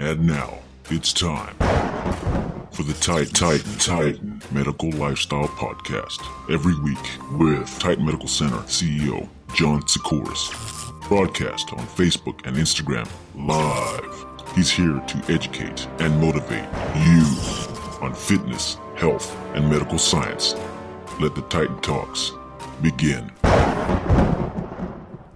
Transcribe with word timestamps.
And 0.00 0.26
now, 0.26 0.60
it's 0.88 1.12
time 1.12 1.54
for 2.72 2.84
the 2.84 2.96
Tight 3.02 3.34
Titan 3.34 3.70
Titan 3.74 4.40
Medical 4.50 4.90
Lifestyle 4.92 5.46
Podcast. 5.48 6.18
Every 6.50 6.74
week 6.80 6.96
with 7.38 7.68
Titan 7.78 8.06
Medical 8.06 8.26
Center 8.26 8.56
CEO 8.60 9.28
John 9.52 9.82
Sikoris. 9.82 10.48
Broadcast 11.06 11.74
on 11.74 11.80
Facebook 11.80 12.46
and 12.46 12.56
Instagram 12.56 13.06
live. 13.34 14.56
He's 14.56 14.70
here 14.70 15.00
to 15.00 15.24
educate 15.30 15.86
and 15.98 16.18
motivate 16.18 16.64
you 17.04 17.26
on 18.00 18.14
fitness, 18.14 18.78
health, 18.96 19.36
and 19.54 19.68
medical 19.68 19.98
science. 19.98 20.54
Let 21.20 21.34
the 21.34 21.42
Titan 21.50 21.78
Talks 21.82 22.32
begin. 22.80 23.28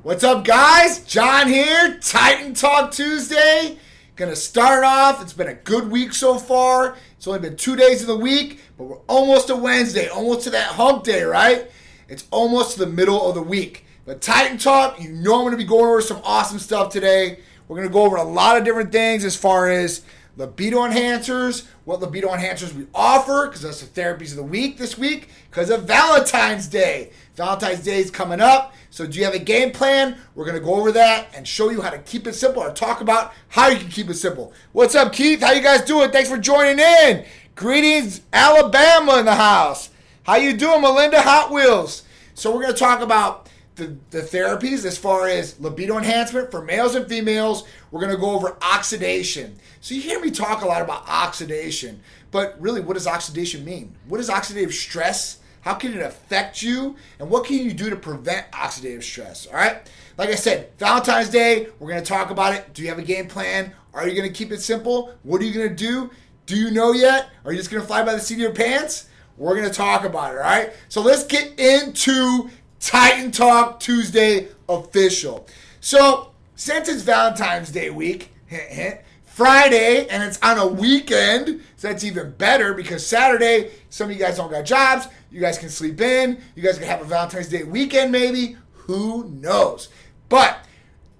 What's 0.02 0.24
up, 0.24 0.42
guys? 0.42 1.04
John 1.04 1.48
here, 1.48 1.98
Titan 2.00 2.54
Talk 2.54 2.92
Tuesday. 2.92 3.76
Gonna 4.16 4.36
start 4.36 4.84
off. 4.84 5.20
It's 5.20 5.32
been 5.32 5.48
a 5.48 5.54
good 5.54 5.90
week 5.90 6.12
so 6.12 6.38
far. 6.38 6.96
It's 7.16 7.26
only 7.26 7.40
been 7.40 7.56
two 7.56 7.74
days 7.74 8.00
of 8.00 8.06
the 8.06 8.16
week, 8.16 8.60
but 8.78 8.84
we're 8.84 9.00
almost 9.08 9.48
to 9.48 9.56
Wednesday, 9.56 10.06
almost 10.06 10.42
to 10.44 10.50
that 10.50 10.68
hump 10.68 11.02
day, 11.02 11.24
right? 11.24 11.68
It's 12.08 12.24
almost 12.30 12.74
to 12.74 12.78
the 12.78 12.86
middle 12.86 13.28
of 13.28 13.34
the 13.34 13.42
week. 13.42 13.84
But 14.06 14.20
Titan 14.20 14.56
Talk, 14.56 15.02
you 15.02 15.08
know 15.10 15.38
I'm 15.38 15.44
gonna 15.44 15.56
be 15.56 15.64
going 15.64 15.86
over 15.86 16.00
some 16.00 16.20
awesome 16.22 16.60
stuff 16.60 16.92
today. 16.92 17.40
We're 17.66 17.74
gonna 17.74 17.88
go 17.88 18.04
over 18.04 18.14
a 18.14 18.22
lot 18.22 18.56
of 18.56 18.62
different 18.62 18.92
things 18.92 19.24
as 19.24 19.34
far 19.34 19.68
as 19.68 20.02
libido 20.36 20.78
enhancers, 20.78 21.66
what 21.84 21.98
libido 21.98 22.28
enhancers 22.28 22.72
we 22.72 22.86
offer, 22.94 23.48
because 23.48 23.62
that's 23.62 23.80
the 23.80 24.00
therapies 24.00 24.30
of 24.30 24.36
the 24.36 24.44
week 24.44 24.78
this 24.78 24.96
week, 24.96 25.28
because 25.50 25.70
of 25.70 25.88
Valentine's 25.88 26.68
Day. 26.68 27.10
Valentine's 27.34 27.82
Day 27.82 27.98
is 27.98 28.12
coming 28.12 28.40
up. 28.40 28.74
So, 28.94 29.08
do 29.08 29.18
you 29.18 29.24
have 29.24 29.34
a 29.34 29.40
game 29.40 29.72
plan? 29.72 30.18
We're 30.36 30.44
going 30.44 30.56
to 30.56 30.62
go 30.62 30.76
over 30.76 30.92
that 30.92 31.26
and 31.34 31.48
show 31.48 31.68
you 31.68 31.80
how 31.80 31.90
to 31.90 31.98
keep 31.98 32.28
it 32.28 32.34
simple 32.34 32.62
or 32.62 32.72
talk 32.72 33.00
about 33.00 33.32
how 33.48 33.66
you 33.66 33.76
can 33.76 33.88
keep 33.88 34.08
it 34.08 34.14
simple. 34.14 34.52
What's 34.70 34.94
up, 34.94 35.12
Keith? 35.12 35.40
How 35.40 35.50
you 35.50 35.62
guys 35.62 35.82
doing? 35.82 36.12
Thanks 36.12 36.30
for 36.30 36.38
joining 36.38 36.78
in. 36.78 37.24
Greetings, 37.56 38.20
Alabama 38.32 39.18
in 39.18 39.24
the 39.24 39.34
house. 39.34 39.90
How 40.22 40.36
you 40.36 40.56
doing, 40.56 40.80
Melinda 40.80 41.20
Hot 41.22 41.50
Wheels? 41.50 42.04
So, 42.34 42.54
we're 42.54 42.62
going 42.62 42.74
to 42.74 42.78
talk 42.78 43.00
about 43.00 43.50
the, 43.74 43.96
the 44.10 44.20
therapies 44.20 44.84
as 44.84 44.96
far 44.96 45.26
as 45.26 45.58
libido 45.58 45.98
enhancement 45.98 46.52
for 46.52 46.62
males 46.62 46.94
and 46.94 47.08
females. 47.08 47.64
We're 47.90 48.00
going 48.00 48.14
to 48.14 48.20
go 48.20 48.30
over 48.30 48.56
oxidation. 48.62 49.58
So, 49.80 49.96
you 49.96 50.02
hear 50.02 50.20
me 50.20 50.30
talk 50.30 50.62
a 50.62 50.68
lot 50.68 50.82
about 50.82 51.02
oxidation, 51.08 52.00
but 52.30 52.54
really, 52.60 52.80
what 52.80 52.94
does 52.94 53.08
oxidation 53.08 53.64
mean? 53.64 53.96
What 54.06 54.20
is 54.20 54.30
oxidative 54.30 54.72
stress? 54.72 55.40
How 55.64 55.72
can 55.72 55.94
it 55.94 56.02
affect 56.02 56.62
you? 56.62 56.94
And 57.18 57.30
what 57.30 57.46
can 57.46 57.56
you 57.56 57.72
do 57.72 57.88
to 57.88 57.96
prevent 57.96 58.50
oxidative 58.50 59.02
stress? 59.02 59.46
All 59.46 59.54
right. 59.54 59.78
Like 60.18 60.28
I 60.28 60.34
said, 60.34 60.70
Valentine's 60.78 61.30
Day, 61.30 61.68
we're 61.78 61.88
going 61.88 62.02
to 62.02 62.06
talk 62.06 62.30
about 62.30 62.54
it. 62.54 62.74
Do 62.74 62.82
you 62.82 62.88
have 62.90 62.98
a 62.98 63.02
game 63.02 63.28
plan? 63.28 63.72
Are 63.94 64.06
you 64.06 64.14
going 64.14 64.28
to 64.28 64.34
keep 64.34 64.52
it 64.52 64.60
simple? 64.60 65.14
What 65.22 65.40
are 65.40 65.44
you 65.44 65.54
going 65.54 65.70
to 65.70 65.74
do? 65.74 66.10
Do 66.44 66.54
you 66.54 66.70
know 66.70 66.92
yet? 66.92 67.30
Are 67.46 67.52
you 67.52 67.56
just 67.56 67.70
going 67.70 67.80
to 67.80 67.86
fly 67.86 68.04
by 68.04 68.12
the 68.12 68.20
seat 68.20 68.34
of 68.34 68.40
your 68.40 68.52
pants? 68.52 69.08
We're 69.38 69.56
going 69.56 69.66
to 69.66 69.74
talk 69.74 70.04
about 70.04 70.34
it, 70.34 70.36
all 70.36 70.44
right? 70.44 70.70
So 70.90 71.00
let's 71.00 71.24
get 71.24 71.58
into 71.58 72.50
Titan 72.78 73.30
Talk 73.30 73.80
Tuesday 73.80 74.48
official. 74.68 75.48
So, 75.80 76.32
since 76.56 76.90
it's 76.90 77.02
Valentine's 77.02 77.70
Day 77.70 77.88
week, 77.88 78.32
hint, 78.46 78.68
hint, 78.70 79.00
Friday, 79.24 80.06
and 80.08 80.22
it's 80.22 80.38
on 80.42 80.58
a 80.58 80.66
weekend, 80.66 81.62
so 81.76 81.88
that's 81.88 82.04
even 82.04 82.30
better 82.32 82.74
because 82.74 83.04
Saturday, 83.04 83.70
some 83.90 84.08
of 84.08 84.12
you 84.16 84.22
guys 84.22 84.36
don't 84.36 84.50
got 84.50 84.64
jobs. 84.64 85.08
You 85.34 85.40
guys 85.40 85.58
can 85.58 85.68
sleep 85.68 86.00
in. 86.00 86.40
You 86.54 86.62
guys 86.62 86.78
can 86.78 86.86
have 86.86 87.00
a 87.00 87.04
Valentine's 87.04 87.48
Day 87.48 87.64
weekend, 87.64 88.12
maybe. 88.12 88.56
Who 88.72 89.28
knows? 89.30 89.88
But 90.28 90.64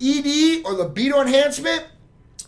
ED 0.01 0.63
or 0.65 0.73
libido 0.73 1.21
enhancement 1.21 1.85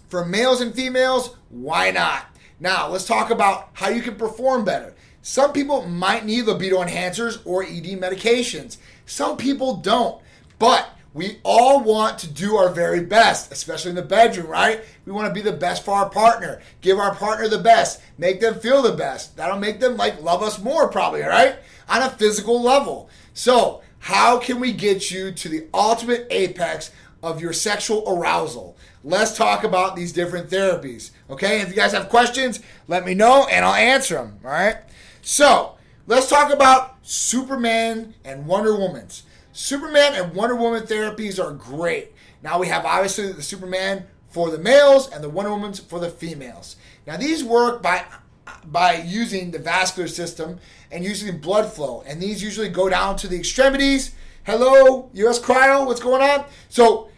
for 0.08 0.24
males 0.24 0.60
and 0.60 0.72
females, 0.72 1.34
why 1.48 1.90
not? 1.90 2.26
Now, 2.60 2.86
let's 2.88 3.04
talk 3.04 3.30
about 3.30 3.70
how 3.72 3.88
you 3.88 4.00
can 4.00 4.14
perform 4.14 4.64
better. 4.64 4.94
Some 5.22 5.52
people 5.52 5.88
might 5.88 6.24
need 6.24 6.44
libido 6.44 6.80
enhancers 6.80 7.40
or 7.44 7.64
ED 7.64 7.98
medications. 7.98 8.76
Some 9.04 9.36
people 9.36 9.74
don't. 9.74 10.22
But 10.60 10.88
we 11.16 11.38
all 11.44 11.82
want 11.82 12.18
to 12.18 12.28
do 12.28 12.56
our 12.56 12.68
very 12.68 13.00
best, 13.00 13.50
especially 13.50 13.88
in 13.88 13.94
the 13.94 14.02
bedroom, 14.02 14.48
right? 14.48 14.84
We 15.06 15.12
want 15.12 15.26
to 15.26 15.32
be 15.32 15.40
the 15.40 15.56
best 15.56 15.82
for 15.82 15.94
our 15.94 16.10
partner, 16.10 16.60
give 16.82 16.98
our 16.98 17.14
partner 17.14 17.48
the 17.48 17.58
best, 17.58 18.02
make 18.18 18.38
them 18.38 18.60
feel 18.60 18.82
the 18.82 18.92
best. 18.92 19.34
That'll 19.34 19.58
make 19.58 19.80
them 19.80 19.96
like 19.96 20.20
love 20.20 20.42
us 20.42 20.62
more, 20.62 20.88
probably, 20.88 21.22
right? 21.22 21.56
On 21.88 22.02
a 22.02 22.10
physical 22.10 22.60
level. 22.60 23.08
So, 23.32 23.80
how 24.00 24.38
can 24.38 24.60
we 24.60 24.72
get 24.72 25.10
you 25.10 25.32
to 25.32 25.48
the 25.48 25.66
ultimate 25.72 26.26
apex 26.30 26.90
of 27.22 27.40
your 27.40 27.54
sexual 27.54 28.04
arousal? 28.06 28.76
Let's 29.02 29.34
talk 29.34 29.64
about 29.64 29.96
these 29.96 30.12
different 30.12 30.50
therapies. 30.50 31.12
Okay, 31.30 31.62
if 31.62 31.70
you 31.70 31.74
guys 31.74 31.92
have 31.92 32.10
questions, 32.10 32.60
let 32.88 33.06
me 33.06 33.14
know 33.14 33.46
and 33.50 33.64
I'll 33.64 33.72
answer 33.72 34.16
them. 34.16 34.38
All 34.44 34.50
right. 34.50 34.76
So, 35.22 35.76
let's 36.06 36.28
talk 36.28 36.52
about 36.52 36.96
Superman 37.00 38.12
and 38.22 38.46
Wonder 38.46 38.76
Woman's. 38.76 39.22
Superman 39.56 40.14
and 40.14 40.34
Wonder 40.34 40.54
Woman 40.54 40.82
therapies 40.82 41.42
are 41.42 41.50
great. 41.50 42.12
Now 42.42 42.58
we 42.58 42.68
have 42.68 42.84
obviously 42.84 43.32
the 43.32 43.42
Superman 43.42 44.04
for 44.28 44.50
the 44.50 44.58
males 44.58 45.10
and 45.10 45.24
the 45.24 45.30
Wonder 45.30 45.50
Woman's 45.50 45.80
for 45.80 45.98
the 45.98 46.10
females. 46.10 46.76
Now 47.06 47.16
these 47.16 47.42
work 47.42 47.82
by 47.82 48.04
by 48.66 48.96
using 48.96 49.52
the 49.52 49.58
vascular 49.58 50.08
system 50.08 50.60
and 50.92 51.02
using 51.02 51.38
blood 51.38 51.72
flow, 51.72 52.04
and 52.06 52.20
these 52.20 52.42
usually 52.42 52.68
go 52.68 52.90
down 52.90 53.16
to 53.16 53.28
the 53.28 53.36
extremities. 53.38 54.14
Hello, 54.44 55.08
US 55.14 55.40
Cryo, 55.40 55.86
what's 55.86 56.00
going 56.00 56.20
on? 56.20 56.44
So 56.68 57.08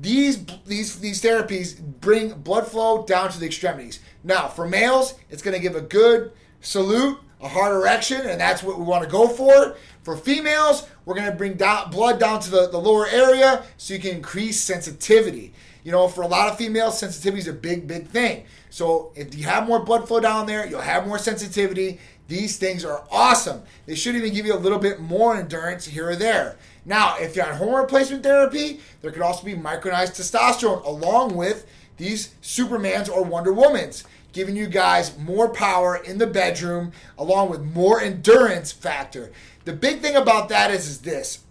these 0.00 0.46
these 0.64 1.00
these 1.00 1.20
therapies 1.20 1.80
bring 2.00 2.34
blood 2.34 2.68
flow 2.68 3.04
down 3.04 3.30
to 3.30 3.40
the 3.40 3.46
extremities. 3.46 3.98
Now 4.22 4.46
for 4.46 4.68
males, 4.68 5.14
it's 5.28 5.42
going 5.42 5.56
to 5.56 5.60
give 5.60 5.74
a 5.74 5.80
good 5.80 6.30
salute, 6.60 7.18
a 7.40 7.48
hard 7.48 7.74
erection, 7.74 8.20
and 8.20 8.40
that's 8.40 8.62
what 8.62 8.78
we 8.78 8.84
want 8.84 9.02
to 9.02 9.10
go 9.10 9.26
for. 9.26 9.74
For 10.02 10.16
females, 10.16 10.86
we're 11.10 11.16
going 11.16 11.28
to 11.28 11.36
bring 11.36 11.54
down, 11.54 11.90
blood 11.90 12.20
down 12.20 12.38
to 12.38 12.48
the, 12.48 12.68
the 12.68 12.78
lower 12.78 13.04
area 13.08 13.64
so 13.78 13.92
you 13.92 13.98
can 13.98 14.14
increase 14.14 14.60
sensitivity. 14.60 15.52
You 15.82 15.90
know, 15.90 16.06
for 16.06 16.22
a 16.22 16.28
lot 16.28 16.48
of 16.48 16.56
females, 16.56 17.00
sensitivity 17.00 17.40
is 17.40 17.48
a 17.48 17.52
big, 17.52 17.88
big 17.88 18.06
thing. 18.06 18.44
So 18.70 19.10
if 19.16 19.34
you 19.34 19.42
have 19.42 19.66
more 19.66 19.80
blood 19.84 20.06
flow 20.06 20.20
down 20.20 20.46
there, 20.46 20.64
you'll 20.68 20.80
have 20.80 21.08
more 21.08 21.18
sensitivity. 21.18 21.98
These 22.28 22.58
things 22.58 22.84
are 22.84 23.02
awesome. 23.10 23.64
They 23.86 23.96
should 23.96 24.14
even 24.14 24.32
give 24.32 24.46
you 24.46 24.54
a 24.54 24.56
little 24.56 24.78
bit 24.78 25.00
more 25.00 25.34
endurance 25.34 25.84
here 25.84 26.10
or 26.10 26.14
there. 26.14 26.56
Now, 26.84 27.16
if 27.18 27.34
you're 27.34 27.44
on 27.44 27.56
hormone 27.56 27.80
replacement 27.80 28.22
therapy, 28.22 28.78
there 29.02 29.10
could 29.10 29.22
also 29.22 29.44
be 29.44 29.54
micronized 29.54 30.14
testosterone 30.14 30.84
along 30.84 31.34
with 31.34 31.66
these 31.96 32.34
Supermans 32.40 33.10
or 33.10 33.24
Wonder 33.24 33.52
Womans 33.52 34.04
giving 34.32 34.56
you 34.56 34.66
guys 34.66 35.18
more 35.18 35.48
power 35.48 35.96
in 35.96 36.18
the 36.18 36.26
bedroom 36.26 36.92
along 37.18 37.50
with 37.50 37.62
more 37.62 38.00
endurance 38.00 38.70
factor. 38.70 39.32
The 39.64 39.72
big 39.72 40.00
thing 40.00 40.16
about 40.16 40.48
that 40.48 40.70
is, 40.70 40.88
is 40.88 41.00
this 41.00 41.44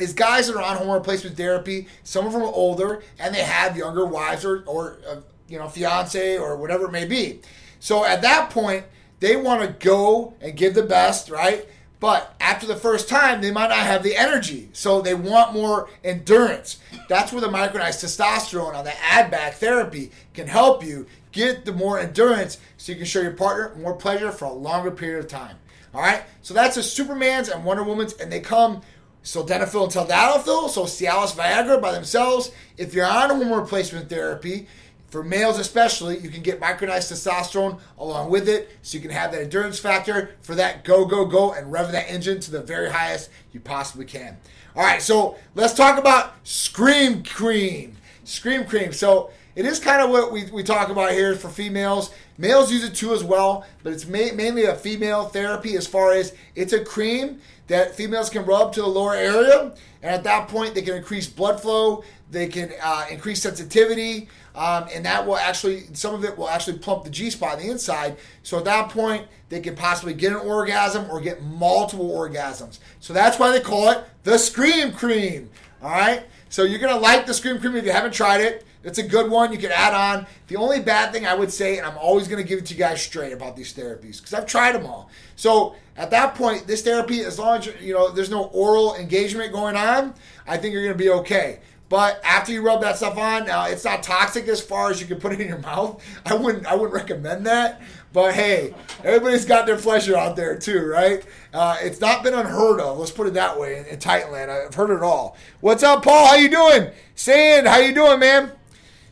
is 0.00 0.12
guys 0.12 0.46
that 0.46 0.56
are 0.56 0.62
on 0.62 0.76
hormone 0.76 0.94
replacement 0.94 1.36
therapy, 1.36 1.88
some 2.04 2.26
of 2.26 2.32
them 2.32 2.42
are 2.42 2.52
older 2.52 3.02
and 3.18 3.34
they 3.34 3.42
have 3.42 3.76
younger 3.76 4.06
wives 4.06 4.44
or, 4.44 4.62
or 4.66 4.98
uh, 5.08 5.16
you 5.48 5.58
know, 5.58 5.68
fiance 5.68 6.38
or 6.38 6.56
whatever 6.56 6.86
it 6.86 6.92
may 6.92 7.04
be. 7.04 7.40
So 7.80 8.04
at 8.04 8.22
that 8.22 8.50
point, 8.50 8.84
they 9.20 9.36
want 9.36 9.62
to 9.62 9.86
go 9.86 10.34
and 10.40 10.56
give 10.56 10.74
the 10.74 10.82
best, 10.82 11.30
right? 11.30 11.66
But 12.00 12.36
after 12.40 12.66
the 12.66 12.76
first 12.76 13.08
time, 13.08 13.40
they 13.40 13.50
might 13.50 13.70
not 13.70 13.78
have 13.78 14.04
the 14.04 14.16
energy. 14.16 14.68
So 14.72 15.00
they 15.00 15.14
want 15.14 15.52
more 15.52 15.88
endurance. 16.04 16.78
That's 17.08 17.32
where 17.32 17.40
the 17.40 17.48
micronized 17.48 18.04
testosterone 18.04 18.74
on 18.74 18.84
the 18.84 18.96
add 19.02 19.30
back 19.30 19.54
therapy 19.54 20.12
can 20.32 20.46
help 20.46 20.84
you 20.84 21.06
get 21.32 21.64
the 21.64 21.72
more 21.72 21.98
endurance 21.98 22.58
so 22.76 22.92
you 22.92 22.98
can 22.98 23.06
show 23.06 23.20
your 23.20 23.32
partner 23.32 23.74
more 23.80 23.94
pleasure 23.94 24.30
for 24.30 24.44
a 24.44 24.52
longer 24.52 24.92
period 24.92 25.24
of 25.24 25.28
time. 25.28 25.56
All 25.94 26.00
right, 26.00 26.22
so 26.42 26.54
that's 26.54 26.74
the 26.74 26.82
Superman's 26.82 27.48
and 27.48 27.64
Wonder 27.64 27.82
Woman's, 27.82 28.12
and 28.14 28.30
they 28.30 28.40
come 28.40 28.82
sildenafil 29.24 29.84
and 29.84 29.92
tadalafil, 29.92 30.68
so 30.68 30.84
Cialis, 30.84 31.34
Viagra 31.34 31.80
by 31.80 31.92
themselves. 31.92 32.50
If 32.76 32.94
you're 32.94 33.06
on 33.06 33.30
hormone 33.30 33.60
replacement 33.60 34.08
therapy, 34.08 34.66
for 35.08 35.22
males 35.22 35.58
especially, 35.58 36.18
you 36.18 36.28
can 36.28 36.42
get 36.42 36.60
micronized 36.60 37.10
testosterone 37.10 37.80
along 37.98 38.30
with 38.30 38.48
it, 38.48 38.70
so 38.82 38.96
you 38.96 39.02
can 39.02 39.10
have 39.10 39.32
that 39.32 39.40
endurance 39.40 39.78
factor 39.78 40.36
for 40.42 40.54
that 40.54 40.84
go, 40.84 41.06
go, 41.06 41.24
go, 41.24 41.52
and 41.52 41.72
rev 41.72 41.90
that 41.92 42.10
engine 42.10 42.40
to 42.40 42.50
the 42.50 42.62
very 42.62 42.90
highest 42.90 43.30
you 43.52 43.60
possibly 43.60 44.04
can. 44.04 44.36
All 44.76 44.82
right, 44.82 45.00
so 45.00 45.36
let's 45.54 45.72
talk 45.72 45.98
about 45.98 46.34
Scream 46.46 47.22
Cream. 47.24 47.96
Scream 48.24 48.66
Cream. 48.66 48.92
So 48.92 49.30
it 49.58 49.66
is 49.66 49.80
kind 49.80 50.00
of 50.00 50.10
what 50.10 50.30
we, 50.30 50.44
we 50.52 50.62
talk 50.62 50.88
about 50.88 51.10
here 51.10 51.34
for 51.34 51.48
females. 51.48 52.14
Males 52.38 52.70
use 52.70 52.84
it 52.84 52.94
too 52.94 53.12
as 53.12 53.24
well, 53.24 53.66
but 53.82 53.92
it's 53.92 54.06
ma- 54.06 54.32
mainly 54.32 54.66
a 54.66 54.76
female 54.76 55.24
therapy 55.24 55.76
as 55.76 55.84
far 55.84 56.12
as 56.12 56.32
it's 56.54 56.72
a 56.72 56.84
cream 56.84 57.40
that 57.66 57.96
females 57.96 58.30
can 58.30 58.44
rub 58.44 58.72
to 58.74 58.82
the 58.82 58.86
lower 58.86 59.16
area. 59.16 59.74
And 60.00 60.14
at 60.14 60.22
that 60.22 60.46
point, 60.46 60.76
they 60.76 60.82
can 60.82 60.94
increase 60.94 61.26
blood 61.26 61.60
flow, 61.60 62.04
they 62.30 62.46
can 62.46 62.70
uh, 62.80 63.06
increase 63.10 63.42
sensitivity, 63.42 64.28
um, 64.54 64.86
and 64.94 65.04
that 65.04 65.26
will 65.26 65.36
actually, 65.36 65.86
some 65.92 66.14
of 66.14 66.24
it 66.24 66.38
will 66.38 66.48
actually 66.48 66.78
plump 66.78 67.02
the 67.02 67.10
G 67.10 67.28
spot 67.28 67.54
on 67.54 67.58
the 67.58 67.68
inside. 67.68 68.16
So 68.44 68.58
at 68.58 68.64
that 68.66 68.90
point, 68.90 69.26
they 69.48 69.58
can 69.58 69.74
possibly 69.74 70.14
get 70.14 70.30
an 70.30 70.38
orgasm 70.38 71.10
or 71.10 71.20
get 71.20 71.42
multiple 71.42 72.08
orgasms. 72.08 72.78
So 73.00 73.12
that's 73.12 73.40
why 73.40 73.50
they 73.50 73.60
call 73.60 73.90
it 73.90 74.04
the 74.22 74.38
Scream 74.38 74.92
Cream. 74.92 75.50
All 75.82 75.90
right? 75.90 76.22
So 76.48 76.62
you're 76.62 76.78
to 76.78 76.94
like 76.94 77.26
the 77.26 77.34
Scream 77.34 77.58
Cream 77.58 77.74
if 77.74 77.84
you 77.84 77.90
haven't 77.90 78.14
tried 78.14 78.40
it. 78.40 78.64
It's 78.84 78.98
a 78.98 79.02
good 79.02 79.30
one. 79.30 79.52
You 79.52 79.58
can 79.58 79.72
add 79.72 79.94
on. 79.94 80.26
The 80.46 80.56
only 80.56 80.80
bad 80.80 81.12
thing 81.12 81.26
I 81.26 81.34
would 81.34 81.52
say, 81.52 81.78
and 81.78 81.86
I'm 81.86 81.98
always 81.98 82.28
going 82.28 82.42
to 82.42 82.48
give 82.48 82.58
it 82.58 82.66
to 82.66 82.74
you 82.74 82.78
guys 82.78 83.02
straight 83.02 83.32
about 83.32 83.56
these 83.56 83.74
therapies 83.74 84.18
because 84.18 84.34
I've 84.34 84.46
tried 84.46 84.74
them 84.74 84.86
all. 84.86 85.10
So 85.36 85.74
at 85.96 86.10
that 86.10 86.34
point, 86.34 86.66
this 86.66 86.82
therapy, 86.82 87.22
as 87.22 87.38
long 87.38 87.58
as 87.58 87.68
you 87.80 87.92
know 87.92 88.10
there's 88.10 88.30
no 88.30 88.44
oral 88.46 88.94
engagement 88.94 89.52
going 89.52 89.76
on, 89.76 90.14
I 90.46 90.56
think 90.56 90.72
you're 90.72 90.84
going 90.84 90.96
to 90.96 91.04
be 91.04 91.10
okay. 91.10 91.60
But 91.88 92.20
after 92.22 92.52
you 92.52 92.60
rub 92.62 92.82
that 92.82 92.98
stuff 92.98 93.16
on, 93.16 93.46
now 93.46 93.66
it's 93.66 93.84
not 93.84 94.02
toxic 94.02 94.46
as 94.48 94.60
far 94.60 94.90
as 94.90 95.00
you 95.00 95.06
can 95.06 95.18
put 95.18 95.32
it 95.32 95.40
in 95.40 95.48
your 95.48 95.58
mouth. 95.58 96.02
I 96.26 96.34
wouldn't 96.34 96.66
I 96.66 96.74
wouldn't 96.74 96.94
recommend 96.94 97.46
that. 97.46 97.80
But 98.12 98.34
hey, 98.34 98.74
everybody's 99.04 99.44
got 99.44 99.66
their 99.66 99.76
pleasure 99.76 100.16
out 100.16 100.36
there 100.36 100.58
too, 100.58 100.86
right? 100.86 101.24
Uh, 101.52 101.76
it's 101.80 102.00
not 102.00 102.22
been 102.22 102.34
unheard 102.34 102.80
of. 102.80 102.98
Let's 102.98 103.10
put 103.10 103.26
it 103.26 103.34
that 103.34 103.58
way 103.58 103.78
in, 103.78 103.86
in 103.86 103.98
Titanland. 103.98 104.48
I've 104.48 104.74
heard 104.74 104.90
it 104.90 105.02
all. 105.02 105.36
What's 105.60 105.82
up, 105.82 106.04
Paul? 106.04 106.26
How 106.26 106.34
you 106.36 106.48
doing? 106.48 106.90
Sand, 107.14 107.66
how 107.66 107.78
you 107.78 107.94
doing, 107.94 108.18
man? 108.18 108.52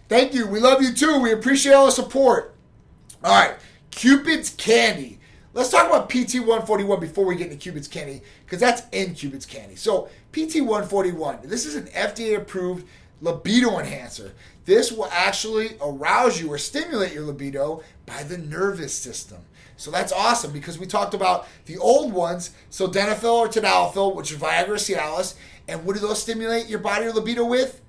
Thank 0.08 0.34
you. 0.34 0.46
We 0.46 0.60
love 0.60 0.82
you 0.82 0.92
too. 0.92 1.18
We 1.20 1.32
appreciate 1.32 1.72
all 1.72 1.86
the 1.86 1.92
support. 1.92 2.54
All 3.24 3.34
right, 3.34 3.56
Cupid's 3.90 4.50
Candy. 4.50 5.18
Let's 5.52 5.70
talk 5.70 5.86
about 5.88 6.10
PT141 6.10 7.00
before 7.00 7.24
we 7.24 7.34
get 7.34 7.46
into 7.46 7.56
Cupid's 7.56 7.88
Candy, 7.88 8.20
because 8.44 8.60
that's 8.60 8.82
in 8.92 9.14
Cupid's 9.14 9.46
Candy. 9.46 9.74
So, 9.74 10.10
PT141, 10.32 11.48
this 11.48 11.64
is 11.64 11.76
an 11.76 11.86
FDA 11.86 12.36
approved 12.36 12.86
libido 13.22 13.78
enhancer. 13.78 14.32
This 14.66 14.92
will 14.92 15.08
actually 15.10 15.76
arouse 15.80 16.40
you 16.40 16.52
or 16.52 16.58
stimulate 16.58 17.14
your 17.14 17.24
libido 17.24 17.82
by 18.04 18.22
the 18.22 18.36
nervous 18.36 18.94
system. 18.94 19.38
So 19.78 19.90
that's 19.90 20.12
awesome 20.12 20.52
because 20.52 20.78
we 20.78 20.86
talked 20.86 21.14
about 21.14 21.46
the 21.66 21.78
old 21.78 22.12
ones, 22.12 22.50
Sildenafil 22.70 23.24
or 23.24 23.48
Tadalafil, 23.48 24.14
which 24.14 24.32
is 24.32 24.38
Viagra 24.38 24.76
Cialis, 24.76 25.34
and 25.68 25.84
what 25.84 25.94
do 25.94 26.00
those 26.00 26.20
stimulate 26.20 26.66
your 26.66 26.78
body 26.78 27.06
or 27.06 27.12
libido 27.12 27.44
with? 27.44 27.80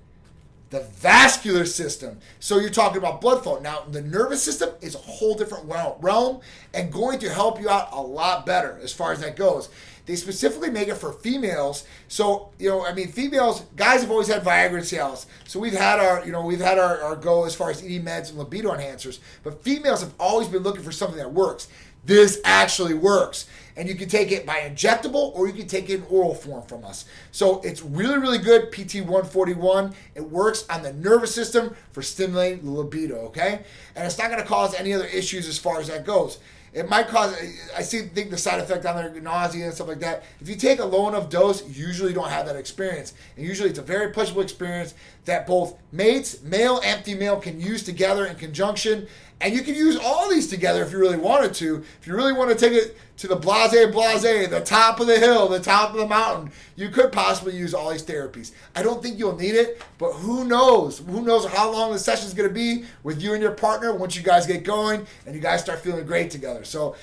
The 0.70 0.80
vascular 0.80 1.64
system. 1.64 2.18
So 2.40 2.58
you're 2.58 2.68
talking 2.70 2.98
about 2.98 3.20
blood 3.20 3.42
flow. 3.42 3.58
Now, 3.58 3.84
the 3.88 4.02
nervous 4.02 4.42
system 4.42 4.70
is 4.82 4.94
a 4.94 4.98
whole 4.98 5.34
different 5.34 5.64
realm 5.68 6.40
and 6.74 6.92
going 6.92 7.18
to 7.20 7.30
help 7.32 7.60
you 7.60 7.70
out 7.70 7.88
a 7.92 8.02
lot 8.02 8.44
better 8.44 8.78
as 8.82 8.92
far 8.92 9.12
as 9.12 9.20
that 9.20 9.36
goes. 9.36 9.70
They 10.08 10.16
specifically 10.16 10.70
make 10.70 10.88
it 10.88 10.94
for 10.96 11.12
females. 11.12 11.84
So, 12.08 12.50
you 12.58 12.70
know, 12.70 12.84
I 12.84 12.94
mean, 12.94 13.08
females, 13.08 13.60
guys 13.76 14.00
have 14.00 14.10
always 14.10 14.28
had 14.28 14.42
Viagra 14.42 14.80
Cialis. 14.80 15.26
So 15.46 15.60
we've 15.60 15.74
had 15.74 16.00
our, 16.00 16.24
you 16.24 16.32
know, 16.32 16.46
we've 16.46 16.62
had 16.62 16.78
our, 16.78 16.98
our 17.02 17.14
go 17.14 17.44
as 17.44 17.54
far 17.54 17.70
as 17.70 17.82
ED 17.82 18.04
meds 18.04 18.30
and 18.30 18.38
libido 18.38 18.72
enhancers. 18.72 19.18
But 19.42 19.62
females 19.62 20.00
have 20.00 20.14
always 20.18 20.48
been 20.48 20.62
looking 20.62 20.82
for 20.82 20.92
something 20.92 21.18
that 21.18 21.32
works. 21.32 21.68
This 22.06 22.40
actually 22.42 22.94
works 22.94 23.46
and 23.78 23.88
you 23.88 23.94
can 23.94 24.08
take 24.08 24.32
it 24.32 24.44
by 24.44 24.56
injectable 24.56 25.32
or 25.36 25.46
you 25.46 25.52
can 25.52 25.68
take 25.68 25.88
it 25.88 26.00
in 26.00 26.02
oral 26.10 26.34
form 26.34 26.62
from 26.66 26.84
us. 26.84 27.04
So 27.30 27.60
it's 27.60 27.80
really, 27.80 28.18
really 28.18 28.38
good. 28.38 28.72
PT141. 28.72 29.94
It 30.16 30.20
works 30.20 30.66
on 30.68 30.82
the 30.82 30.92
nervous 30.92 31.32
system 31.32 31.74
for 31.92 32.02
stimulating 32.02 32.64
the 32.64 32.72
libido, 32.72 33.16
okay? 33.26 33.60
And 33.94 34.04
it's 34.04 34.18
not 34.18 34.36
to 34.36 34.42
cause 34.42 34.74
any 34.74 34.92
other 34.92 35.06
issues 35.06 35.46
as 35.48 35.58
far 35.58 35.80
as 35.80 35.86
that 35.86 36.04
goes. 36.04 36.40
It 36.74 36.88
might 36.88 37.08
cause, 37.08 37.34
I 37.74 37.82
see, 37.82 38.02
think 38.02 38.30
the 38.30 38.36
side 38.36 38.60
effect 38.60 38.84
on 38.84 38.96
there, 38.96 39.20
nausea 39.20 39.66
and 39.66 39.74
stuff 39.74 39.88
like 39.88 40.00
that. 40.00 40.24
If 40.40 40.48
you 40.48 40.56
take 40.56 40.80
a 40.80 40.84
low 40.84 41.08
enough 41.08 41.30
dose, 41.30 41.66
you 41.66 41.86
usually 41.86 42.12
don't 42.12 42.28
have 42.28 42.46
that 42.46 42.56
experience. 42.56 43.14
And 43.36 43.46
usually 43.46 43.70
it's 43.70 43.78
a 43.78 43.82
very 43.82 44.12
pleasurable 44.12 44.42
experience 44.42 44.94
that 45.24 45.46
both 45.46 45.76
mates, 45.92 46.42
male 46.42 46.80
and 46.84 47.02
female, 47.04 47.40
can 47.40 47.60
use 47.60 47.84
together 47.84 48.26
in 48.26 48.36
conjunction 48.36 49.06
and 49.40 49.54
you 49.54 49.62
can 49.62 49.74
use 49.74 49.96
all 49.96 50.28
these 50.28 50.48
together 50.48 50.82
if 50.82 50.90
you 50.90 50.98
really 50.98 51.16
wanted 51.16 51.54
to. 51.54 51.84
If 52.00 52.06
you 52.06 52.14
really 52.14 52.32
want 52.32 52.50
to 52.50 52.56
take 52.56 52.72
it 52.72 52.96
to 53.18 53.28
the 53.28 53.36
blase 53.36 53.70
blase, 53.92 54.22
the 54.22 54.62
top 54.64 54.98
of 54.98 55.06
the 55.06 55.18
hill, 55.18 55.48
the 55.48 55.60
top 55.60 55.92
of 55.92 55.98
the 55.98 56.06
mountain, 56.06 56.50
you 56.74 56.88
could 56.88 57.12
possibly 57.12 57.56
use 57.56 57.72
all 57.72 57.90
these 57.90 58.04
therapies. 58.04 58.52
I 58.74 58.82
don't 58.82 59.00
think 59.02 59.18
you'll 59.18 59.36
need 59.36 59.54
it, 59.54 59.80
but 59.98 60.12
who 60.12 60.44
knows? 60.44 60.98
Who 60.98 61.22
knows 61.22 61.46
how 61.46 61.70
long 61.70 61.92
the 61.92 61.98
session 61.98 62.26
is 62.26 62.34
going 62.34 62.48
to 62.48 62.54
be 62.54 62.84
with 63.04 63.22
you 63.22 63.32
and 63.32 63.42
your 63.42 63.52
partner 63.52 63.94
once 63.94 64.16
you 64.16 64.22
guys 64.22 64.46
get 64.46 64.64
going 64.64 65.06
and 65.24 65.34
you 65.34 65.40
guys 65.40 65.60
start 65.60 65.80
feeling 65.80 66.04
great 66.04 66.30
together. 66.30 66.64
So, 66.64 66.96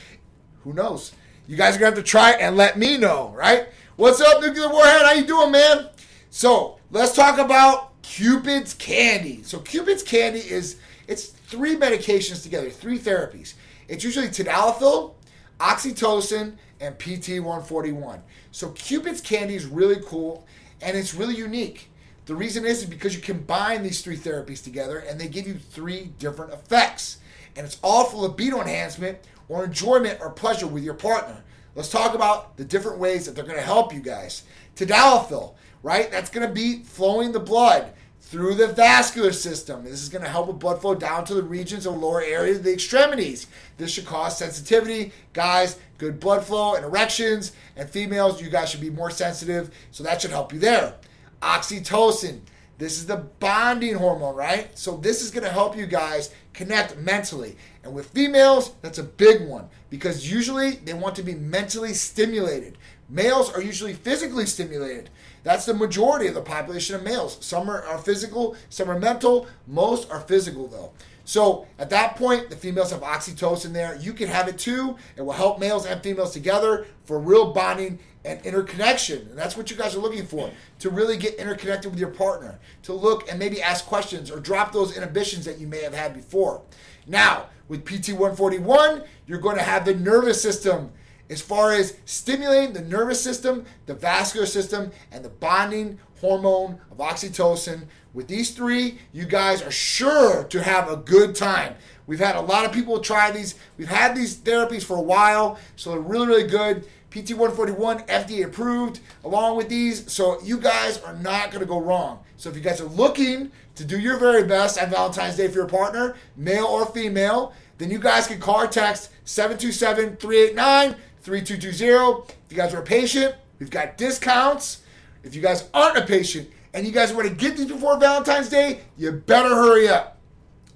who 0.64 0.74
knows? 0.74 1.14
You 1.48 1.56
guys 1.56 1.76
are 1.76 1.80
going 1.80 1.94
to 1.94 1.98
have 1.98 2.06
to 2.06 2.10
try 2.10 2.32
it 2.32 2.42
and 2.42 2.58
let 2.58 2.78
me 2.78 2.98
know, 2.98 3.30
right? 3.36 3.68
What's 3.96 4.20
up, 4.20 4.42
Nuclear 4.42 4.68
Warhead? 4.68 5.06
How 5.06 5.14
you 5.14 5.26
doing, 5.26 5.52
man? 5.52 5.88
So, 6.32 6.80
let's 6.92 7.16
talk 7.16 7.38
about 7.38 8.02
Cupid's 8.02 8.74
Candy. 8.74 9.44
So, 9.44 9.60
Cupid's 9.60 10.04
Candy 10.04 10.40
is 10.40 10.80
it's 11.08 11.35
three 11.48 11.76
medications 11.76 12.44
together, 12.44 12.70
three 12.70 13.00
therapies. 13.00 13.54
It's 13.88 14.04
usually 14.04 14.28
tadalafil, 14.28 15.14
oxytocin, 15.60 16.56
and 16.80 16.98
PT141. 16.98 18.20
So 18.52 18.70
Cupid's 18.72 19.22
candy 19.22 19.56
is 19.56 19.66
really 19.66 20.02
cool 20.06 20.46
and 20.82 20.98
it's 20.98 21.14
really 21.14 21.36
unique. 21.36 21.90
The 22.26 22.36
reason 22.36 22.66
is 22.66 22.86
because 22.86 23.16
you 23.16 23.22
combine 23.22 23.84
these 23.84 24.02
three 24.02 24.18
therapies 24.18 24.64
together 24.64 25.00
and 25.00 25.20
they 25.20 25.28
give 25.28 25.48
you 25.48 25.56
three 25.56 26.12
different 26.18 26.54
effects. 26.54 27.20
And 27.56 27.66
it's 27.66 27.78
all 27.84 28.06
for 28.06 28.18
libido 28.18 28.60
enhancement 28.60 29.20
or 29.48 29.64
enjoyment 29.64 30.20
or 30.22 30.32
pleasure 30.32 30.68
with 30.68 30.84
your 30.84 30.96
partner. 30.96 31.44
Let's 31.76 31.90
talk 31.90 32.16
about 32.16 32.58
the 32.58 32.66
different 32.66 32.98
ways 32.98 33.26
that 33.26 33.36
they're 33.36 33.44
going 33.44 33.58
to 33.58 33.62
help 33.62 33.94
you 33.94 34.00
guys. 34.00 34.44
Tadalafil, 34.76 35.54
right? 35.84 36.10
That's 36.10 36.32
going 36.32 36.48
to 36.48 36.54
be 36.54 36.84
flowing 36.84 37.32
the 37.32 37.40
blood 37.40 37.94
through 38.26 38.56
the 38.56 38.68
vascular 38.68 39.32
system. 39.32 39.84
This 39.84 40.02
is 40.02 40.10
going 40.10 40.24
to 40.24 40.30
help 40.30 40.48
with 40.48 40.58
blood 40.58 40.82
flow 40.82 40.96
down 40.96 41.26
to 41.26 41.36
the 41.36 41.44
regions 41.44 41.86
of 41.86 41.96
lower 41.96 42.24
areas 42.24 42.58
of 42.58 42.64
the 42.64 42.74
extremities. 42.74 43.46
This 43.78 43.92
should 43.92 44.08
cause 44.08 44.36
sensitivity. 44.36 45.12
Guys, 45.34 45.78
good 46.00 46.20
blood 46.20 46.44
flow 46.44 46.74
and 46.74 46.84
erections. 46.84 47.52
And 47.76 47.88
females, 47.88 48.42
you 48.42 48.50
guys 48.50 48.72
should 48.72 48.82
be 48.82 48.90
more 48.90 49.12
sensitive. 49.12 49.70
So 49.92 50.04
that 50.04 50.22
should 50.22 50.32
help 50.32 50.52
you 50.52 50.58
there. 50.58 50.96
Oxytocin. 51.44 52.40
This 52.80 52.98
is 52.98 53.06
the 53.06 53.18
bonding 53.18 53.94
hormone, 53.94 54.36
right? 54.36 54.76
So 54.78 54.98
this 54.98 55.22
is 55.22 55.30
going 55.30 55.44
to 55.44 55.52
help 55.52 55.78
you 55.78 55.86
guys 55.86 56.34
connect 56.52 56.98
mentally. 56.98 57.56
And 57.84 57.94
with 57.94 58.10
females, 58.10 58.74
that's 58.82 58.98
a 58.98 59.04
big 59.04 59.48
one 59.48 59.70
because 59.92 60.30
usually 60.30 60.72
they 60.72 60.94
want 60.94 61.16
to 61.18 61.24
be 61.24 61.36
mentally 61.36 61.94
stimulated. 61.94 62.78
Males 63.08 63.52
are 63.54 63.62
usually 63.62 63.94
physically 63.94 64.46
stimulated. 64.46 65.10
That's 65.44 65.66
the 65.66 65.74
majority 65.74 66.28
of 66.28 66.34
the 66.34 66.42
population 66.42 66.96
of 66.96 67.04
males. 67.04 67.38
Some 67.40 67.70
are, 67.70 67.84
are 67.84 68.00
physical, 68.00 68.56
some 68.70 68.90
are 68.90 69.00
mental. 69.00 69.48
Most 69.68 70.10
are 70.10 70.22
physical, 70.22 70.68
though. 70.68 70.92
So 71.24 71.68
at 71.80 71.90
that 71.90 72.16
point, 72.16 72.50
the 72.50 72.56
females 72.56 72.92
have 72.92 73.02
oxytocin 73.02 73.74
there. 73.74 73.96
You 73.96 74.14
can 74.14 74.28
have 74.28 74.48
it 74.48 74.58
too. 74.58 74.96
It 75.16 75.22
will 75.22 75.34
help 75.34 75.60
males 75.60 75.86
and 75.86 76.02
females 76.02 76.34
together 76.34 76.86
for 77.04 77.20
real 77.20 77.52
bonding 77.52 78.00
and 78.24 78.44
interconnection. 78.46 79.28
And 79.30 79.38
that's 79.38 79.58
what 79.58 79.70
you 79.70 79.78
guys 79.78 79.96
are 79.96 80.00
looking 80.00 80.26
for 80.26 80.50
to 80.80 80.90
really 80.90 81.18
get 81.18 81.36
interconnected 81.36 81.92
with 81.92 82.00
your 82.00 82.10
partner, 82.10 82.60
to 82.84 82.94
look 82.94 83.30
and 83.30 83.40
maybe 83.40 83.62
ask 83.62 83.86
questions 83.86 84.32
or 84.32 84.40
drop 84.40 84.72
those 84.72 84.96
inhibitions 84.96 85.46
that 85.46 85.60
you 85.60 85.68
may 85.68 85.82
have 85.82 85.94
had 85.94 86.14
before. 86.14 86.62
Now, 87.08 87.48
with 87.68 87.86
PT 87.86 88.10
141, 88.10 89.04
you're 89.26 89.40
going 89.40 89.58
to 89.58 89.64
have 89.64 89.86
the 89.86 89.96
nervous 89.96 90.42
system 90.42 90.92
as 91.30 91.42
far 91.42 91.72
as 91.72 91.98
stimulating 92.06 92.74
the 92.74 92.82
nervous 92.82 93.22
system, 93.22 93.66
the 93.86 93.94
vascular 93.94 94.46
system, 94.46 94.92
and 95.12 95.24
the 95.24 95.30
bonding 95.30 96.00
hormone 96.22 96.80
of 96.92 96.98
oxytocin. 96.98 97.84
With 98.14 98.28
these 98.28 98.52
three, 98.52 99.00
you 99.12 99.26
guys 99.26 99.62
are 99.62 99.72
sure 99.72 100.44
to 100.46 100.64
have 100.64 100.90
a 100.90 100.98
good 100.98 101.36
time. 101.36 101.76
We've 102.08 102.20
had 102.20 102.36
a 102.36 102.42
lot 102.42 102.66
of 102.66 102.72
people 102.72 103.00
try 103.00 103.32
these. 103.32 103.56
We've 103.78 103.90
had 103.90 104.16
these 104.16 104.38
therapies 104.38 104.84
for 104.84 104.98
a 104.98 105.02
while, 105.02 105.60
so 105.76 105.92
they're 105.92 106.00
really, 106.00 106.28
really 106.28 106.48
good. 106.48 106.88
PT141 107.12 108.08
FDA 108.08 108.46
approved 108.46 109.00
along 109.24 109.56
with 109.56 109.70
these, 109.70 110.12
so 110.12 110.42
you 110.42 110.60
guys 110.60 111.00
are 111.00 111.14
not 111.14 111.50
going 111.50 111.62
to 111.62 111.66
go 111.66 111.80
wrong. 111.80 112.20
So 112.38 112.50
if 112.50 112.56
you 112.56 112.62
guys 112.62 112.82
are 112.82 112.90
looking 112.90 113.52
to 113.76 113.86
do 113.86 113.98
your 113.98 114.18
very 114.18 114.44
best 114.44 114.82
on 114.82 114.90
Valentine's 114.90 115.38
Day 115.38 115.48
for 115.48 115.56
your 115.56 115.68
partner, 115.68 116.16
male 116.36 116.66
or 116.66 116.86
female, 116.86 117.54
then 117.78 117.90
you 117.90 118.00
guys 118.00 118.28
can 118.28 118.40
call 118.40 118.68
text 118.68 119.12
727 119.24 120.18
389 120.18 120.96
3220. 121.26 122.36
If 122.46 122.52
you 122.52 122.58
guys 122.58 122.74
are 122.76 122.82
a 122.82 122.86
patient, 122.86 123.34
we've 123.60 123.72
got 123.72 123.98
discounts. 123.98 124.84
If 125.24 125.34
you 125.34 125.42
guys 125.42 125.68
aren't 125.74 125.98
a 125.98 126.06
patient 126.06 126.52
and 126.72 126.86
you 126.86 126.92
guys 126.92 127.12
want 127.12 127.28
to 127.28 127.34
get 127.34 127.58
these 127.58 127.66
before 127.66 128.00
Valentine's 128.00 128.48
Day, 128.48 128.82
you 128.96 129.12
better 129.12 129.50
hurry 129.50 129.90
up. 129.90 130.20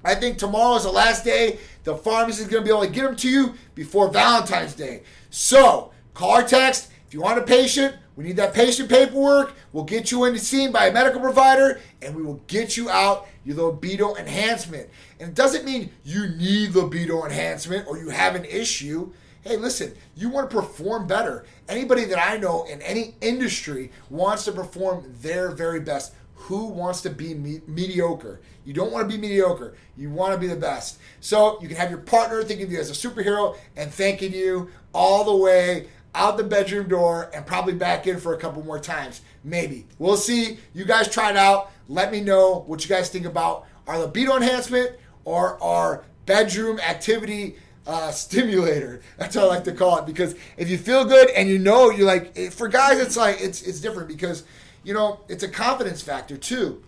I 0.04 0.16
think 0.16 0.40
tomorrow 0.40 0.76
is 0.76 0.84
the 0.84 0.92
last 0.92 1.24
day 1.24 1.60
the 1.84 1.96
pharmacy 1.96 2.42
is 2.42 2.48
going 2.48 2.64
to 2.64 2.68
be 2.68 2.76
able 2.76 2.86
to 2.86 2.92
get 2.92 3.04
them 3.04 3.16
to 3.18 3.30
you 3.30 3.54
before 3.76 4.10
Valentine's 4.10 4.74
Day. 4.74 5.04
So, 5.30 5.92
call 6.16 6.40
or 6.40 6.44
text. 6.44 6.92
If 7.08 7.14
you 7.14 7.22
want 7.22 7.38
a 7.38 7.44
patient, 7.44 7.96
we 8.16 8.24
need 8.24 8.38
that 8.38 8.56
patient 8.56 8.90
paperwork. 8.90 9.54
We'll 9.72 9.84
get 9.84 10.12
you 10.12 10.26
in 10.26 10.38
seen 10.40 10.72
by 10.72 10.88
a 10.88 10.92
medical 10.92 11.22
provider 11.22 11.80
and 12.02 12.16
we 12.16 12.24
will 12.24 12.42
get 12.48 12.76
you 12.76 12.90
out 12.90 13.28
your 13.46 13.72
libido 13.72 14.16
enhancement. 14.16 14.90
And 15.20 15.30
it 15.30 15.36
doesn't 15.36 15.64
mean 15.64 15.92
you 16.04 16.28
need 16.28 16.74
libido 16.74 17.24
enhancement 17.24 17.88
or 17.88 18.00
you 18.00 18.10
have 18.10 18.34
an 18.36 18.46
issue 18.46 19.12
hey, 19.42 19.58
listen, 19.58 19.94
you 20.16 20.30
want 20.30 20.50
to 20.50 20.56
perform 20.56 21.08
better. 21.08 21.46
Anybody 21.68 22.06
that 22.06 22.20
I 22.20 22.38
know 22.38 22.66
in 22.66 22.82
any 22.82 23.16
industry 23.22 23.92
wants 24.10 24.46
to 24.46 24.52
perform 24.52 25.14
their 25.22 25.52
very 25.52 25.80
best. 25.80 26.14
Who 26.36 26.68
wants 26.68 27.02
to 27.02 27.10
be 27.10 27.34
me- 27.34 27.62
mediocre? 27.68 28.42
You 28.66 28.74
don't 28.74 28.92
want 28.92 29.10
to 29.10 29.16
be 29.16 29.22
mediocre. 29.22 29.76
You 29.98 30.10
want 30.10 30.34
to 30.34 30.40
be 30.40 30.48
the 30.48 30.56
best. 30.56 31.00
So 31.20 31.62
you 31.62 31.68
can 31.68 31.78
have 31.78 31.90
your 31.90 32.00
partner 32.00 32.44
thinking 32.44 32.66
of 32.66 32.72
you 32.72 32.80
as 32.80 32.90
a 32.90 32.94
superhero 32.94 33.58
and 33.76 33.92
thanking 33.92 34.34
you 34.34 34.70
all 34.94 35.24
the 35.24 35.36
way 35.36 35.90
out 36.16 36.38
the 36.38 36.44
bedroom 36.44 36.88
door 36.88 37.30
and 37.34 37.46
probably 37.46 37.74
back 37.74 38.08
in 38.08 38.20
for 38.20 38.34
a 38.34 38.38
couple 38.38 38.64
more 38.64 38.80
times. 38.80 39.22
Maybe. 39.44 39.86
We'll 40.00 40.18
see. 40.18 40.58
You 40.74 40.86
guys 40.86 41.08
try 41.08 41.30
it 41.30 41.38
out. 41.38 41.72
Let 41.88 42.12
me 42.12 42.22
know 42.22 42.64
what 42.68 42.84
you 42.84 42.90
guys 42.90 43.10
think 43.10 43.26
about 43.26 43.66
our 43.88 44.00
libido 44.00 44.36
enhancement 44.36 44.92
or 45.26 45.62
our 45.62 46.04
bedroom 46.26 46.80
activity 46.80 47.56
uh, 47.88 48.12
stimulator. 48.12 49.02
That's 49.18 49.36
what 49.36 49.46
I 49.46 49.48
like 49.48 49.64
to 49.66 49.72
call 49.72 49.98
it 49.98 50.06
because 50.06 50.36
if 50.58 50.70
you 50.70 50.78
feel 50.78 51.06
good 51.06 51.30
and 51.32 51.50
you 51.50 51.58
know 51.58 51.90
you're 51.90 52.06
like 52.06 52.36
for 52.52 52.68
guys, 52.68 53.00
it's 53.00 53.18
like 53.18 53.42
it's 53.42 53.62
it's 53.62 53.80
different 53.80 54.08
because 54.08 54.44
you 54.84 54.94
know 54.94 55.22
it's 55.28 55.44
a 55.44 55.50
confidence 55.50 56.02
factor 56.02 56.38
too. 56.38 56.84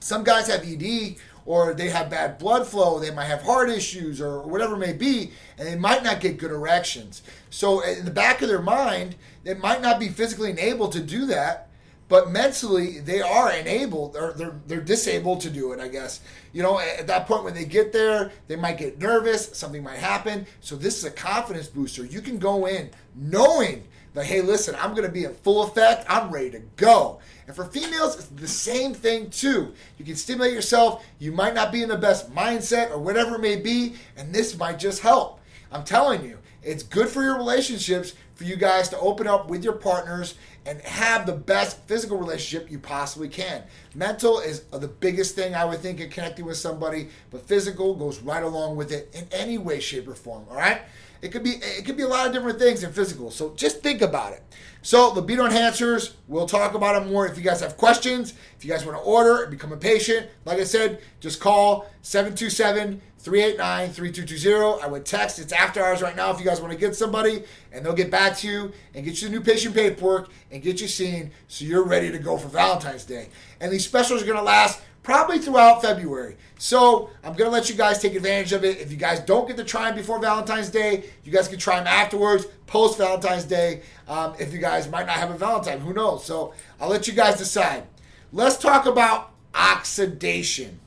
Some 0.00 0.24
guys 0.24 0.48
have 0.48 0.64
ED 0.64 1.16
or 1.46 1.74
they 1.74 1.90
have 1.90 2.10
bad 2.10 2.38
blood 2.38 2.66
flow, 2.66 2.98
they 2.98 3.10
might 3.10 3.24
have 3.24 3.42
heart 3.42 3.68
issues 3.68 4.20
or 4.20 4.40
whatever 4.42 4.74
it 4.74 4.78
may 4.78 4.92
be, 4.92 5.30
and 5.58 5.68
they 5.68 5.76
might 5.76 6.02
not 6.02 6.20
get 6.20 6.38
good 6.38 6.50
erections. 6.50 7.22
So 7.50 7.80
in 7.80 8.04
the 8.04 8.10
back 8.10 8.40
of 8.42 8.48
their 8.48 8.62
mind, 8.62 9.16
they 9.42 9.54
might 9.54 9.82
not 9.82 10.00
be 10.00 10.08
physically 10.08 10.50
enabled 10.50 10.92
to 10.92 11.00
do 11.00 11.26
that, 11.26 11.68
but 12.08 12.30
mentally 12.30 13.00
they 13.00 13.20
are 13.20 13.52
enabled 13.52 14.16
or 14.16 14.32
they're, 14.32 14.54
they're 14.66 14.80
disabled 14.80 15.40
to 15.40 15.50
do 15.50 15.72
it 15.72 15.80
i 15.80 15.88
guess. 15.88 16.20
You 16.52 16.62
know 16.62 16.78
at 16.78 17.06
that 17.06 17.26
point 17.26 17.44
when 17.44 17.54
they 17.54 17.64
get 17.64 17.92
there 17.92 18.32
they 18.46 18.56
might 18.56 18.78
get 18.78 18.98
nervous 18.98 19.56
something 19.56 19.82
might 19.82 19.98
happen. 19.98 20.46
So 20.60 20.76
this 20.76 20.98
is 20.98 21.04
a 21.04 21.10
confidence 21.10 21.66
booster. 21.66 22.04
You 22.04 22.20
can 22.20 22.38
go 22.38 22.66
in 22.66 22.90
knowing 23.14 23.84
that 24.12 24.26
hey 24.26 24.40
listen 24.40 24.76
i'm 24.78 24.90
going 24.90 25.06
to 25.06 25.12
be 25.12 25.24
in 25.24 25.34
full 25.34 25.64
effect. 25.64 26.06
I'm 26.08 26.30
ready 26.30 26.50
to 26.50 26.60
go. 26.76 27.20
And 27.46 27.56
for 27.56 27.64
females 27.64 28.16
it's 28.16 28.26
the 28.26 28.48
same 28.48 28.94
thing 28.94 29.30
too. 29.30 29.74
You 29.98 30.04
can 30.04 30.16
stimulate 30.16 30.52
yourself. 30.52 31.04
You 31.18 31.32
might 31.32 31.54
not 31.54 31.72
be 31.72 31.82
in 31.82 31.88
the 31.88 31.96
best 31.96 32.32
mindset 32.32 32.90
or 32.90 32.98
whatever 32.98 33.36
it 33.36 33.40
may 33.40 33.56
be 33.56 33.94
and 34.16 34.32
this 34.32 34.56
might 34.58 34.78
just 34.78 35.00
help. 35.00 35.40
I'm 35.72 35.84
telling 35.84 36.24
you 36.24 36.38
it's 36.62 36.82
good 36.82 37.08
for 37.08 37.22
your 37.22 37.36
relationships 37.36 38.14
for 38.34 38.44
you 38.44 38.56
guys 38.56 38.88
to 38.90 38.98
open 38.98 39.26
up 39.26 39.48
with 39.48 39.64
your 39.64 39.74
partners 39.74 40.34
and 40.66 40.80
have 40.82 41.26
the 41.26 41.32
best 41.32 41.78
physical 41.86 42.18
relationship 42.18 42.70
you 42.70 42.78
possibly 42.78 43.28
can. 43.28 43.62
Mental 43.94 44.40
is 44.40 44.60
the 44.64 44.88
biggest 44.88 45.34
thing 45.34 45.54
I 45.54 45.64
would 45.64 45.80
think 45.80 46.00
in 46.00 46.10
connecting 46.10 46.44
with 46.44 46.56
somebody, 46.56 47.08
but 47.30 47.46
physical 47.46 47.94
goes 47.94 48.20
right 48.20 48.42
along 48.42 48.76
with 48.76 48.92
it 48.92 49.14
in 49.14 49.26
any 49.30 49.58
way, 49.58 49.80
shape, 49.80 50.08
or 50.08 50.14
form. 50.14 50.44
All 50.50 50.56
right. 50.56 50.82
It 51.22 51.32
could 51.32 51.42
be 51.42 51.52
it 51.52 51.86
could 51.86 51.96
be 51.96 52.02
a 52.02 52.08
lot 52.08 52.26
of 52.26 52.34
different 52.34 52.58
things 52.58 52.84
in 52.84 52.92
physical. 52.92 53.30
So 53.30 53.54
just 53.54 53.80
think 53.80 54.02
about 54.02 54.34
it. 54.34 54.42
So 54.82 55.10
libido 55.10 55.48
enhancers, 55.48 56.12
we'll 56.28 56.46
talk 56.46 56.74
about 56.74 57.00
them 57.00 57.10
more 57.10 57.26
if 57.26 57.38
you 57.38 57.42
guys 57.42 57.60
have 57.60 57.78
questions. 57.78 58.34
If 58.58 58.64
you 58.64 58.70
guys 58.70 58.84
want 58.84 58.98
to 58.98 59.04
order 59.04 59.42
and 59.42 59.50
become 59.50 59.72
a 59.72 59.76
patient, 59.78 60.28
like 60.44 60.58
I 60.58 60.64
said, 60.64 61.00
just 61.20 61.40
call 61.40 61.86
727 62.02 63.00
389 63.24 63.90
3220. 63.90 64.82
I 64.82 64.86
would 64.86 65.06
text. 65.06 65.38
It's 65.38 65.52
after 65.52 65.82
hours 65.82 66.02
right 66.02 66.14
now 66.14 66.30
if 66.30 66.38
you 66.38 66.44
guys 66.44 66.60
want 66.60 66.74
to 66.74 66.78
get 66.78 66.94
somebody, 66.94 67.42
and 67.72 67.84
they'll 67.84 67.94
get 67.94 68.10
back 68.10 68.36
to 68.38 68.46
you 68.46 68.72
and 68.94 69.02
get 69.02 69.22
you 69.22 69.28
the 69.28 69.34
new 69.34 69.40
patient 69.40 69.74
paperwork 69.74 70.28
and 70.50 70.62
get 70.62 70.80
you 70.82 70.86
seen 70.86 71.30
so 71.48 71.64
you're 71.64 71.84
ready 71.84 72.12
to 72.12 72.18
go 72.18 72.36
for 72.36 72.48
Valentine's 72.48 73.04
Day. 73.04 73.28
And 73.60 73.72
these 73.72 73.84
specials 73.84 74.22
are 74.22 74.26
going 74.26 74.36
to 74.36 74.44
last 74.44 74.82
probably 75.02 75.38
throughout 75.38 75.80
February. 75.80 76.36
So 76.58 77.08
I'm 77.22 77.32
going 77.32 77.48
to 77.48 77.54
let 77.54 77.70
you 77.70 77.74
guys 77.74 77.98
take 77.98 78.14
advantage 78.14 78.52
of 78.52 78.62
it. 78.62 78.78
If 78.78 78.90
you 78.90 78.98
guys 78.98 79.20
don't 79.20 79.48
get 79.48 79.56
to 79.56 79.64
try 79.64 79.86
them 79.86 79.96
before 79.96 80.20
Valentine's 80.20 80.68
Day, 80.68 81.04
you 81.24 81.32
guys 81.32 81.48
can 81.48 81.58
try 81.58 81.78
them 81.78 81.86
afterwards, 81.86 82.46
post 82.66 82.98
Valentine's 82.98 83.44
Day. 83.44 83.82
Um, 84.06 84.34
if 84.38 84.52
you 84.52 84.58
guys 84.58 84.90
might 84.90 85.06
not 85.06 85.16
have 85.16 85.30
a 85.30 85.38
Valentine, 85.38 85.80
who 85.80 85.94
knows? 85.94 86.24
So 86.26 86.52
I'll 86.78 86.90
let 86.90 87.08
you 87.08 87.14
guys 87.14 87.38
decide. 87.38 87.84
Let's 88.32 88.58
talk 88.58 88.84
about 88.84 89.30
oxidation. 89.54 90.80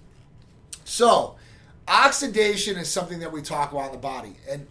So, 0.84 1.37
oxidation 1.88 2.78
is 2.78 2.90
something 2.90 3.20
that 3.20 3.32
we 3.32 3.42
talk 3.42 3.72
about 3.72 3.88
in 3.88 3.92
the 3.94 3.98
body, 3.98 4.36
and 4.50 4.68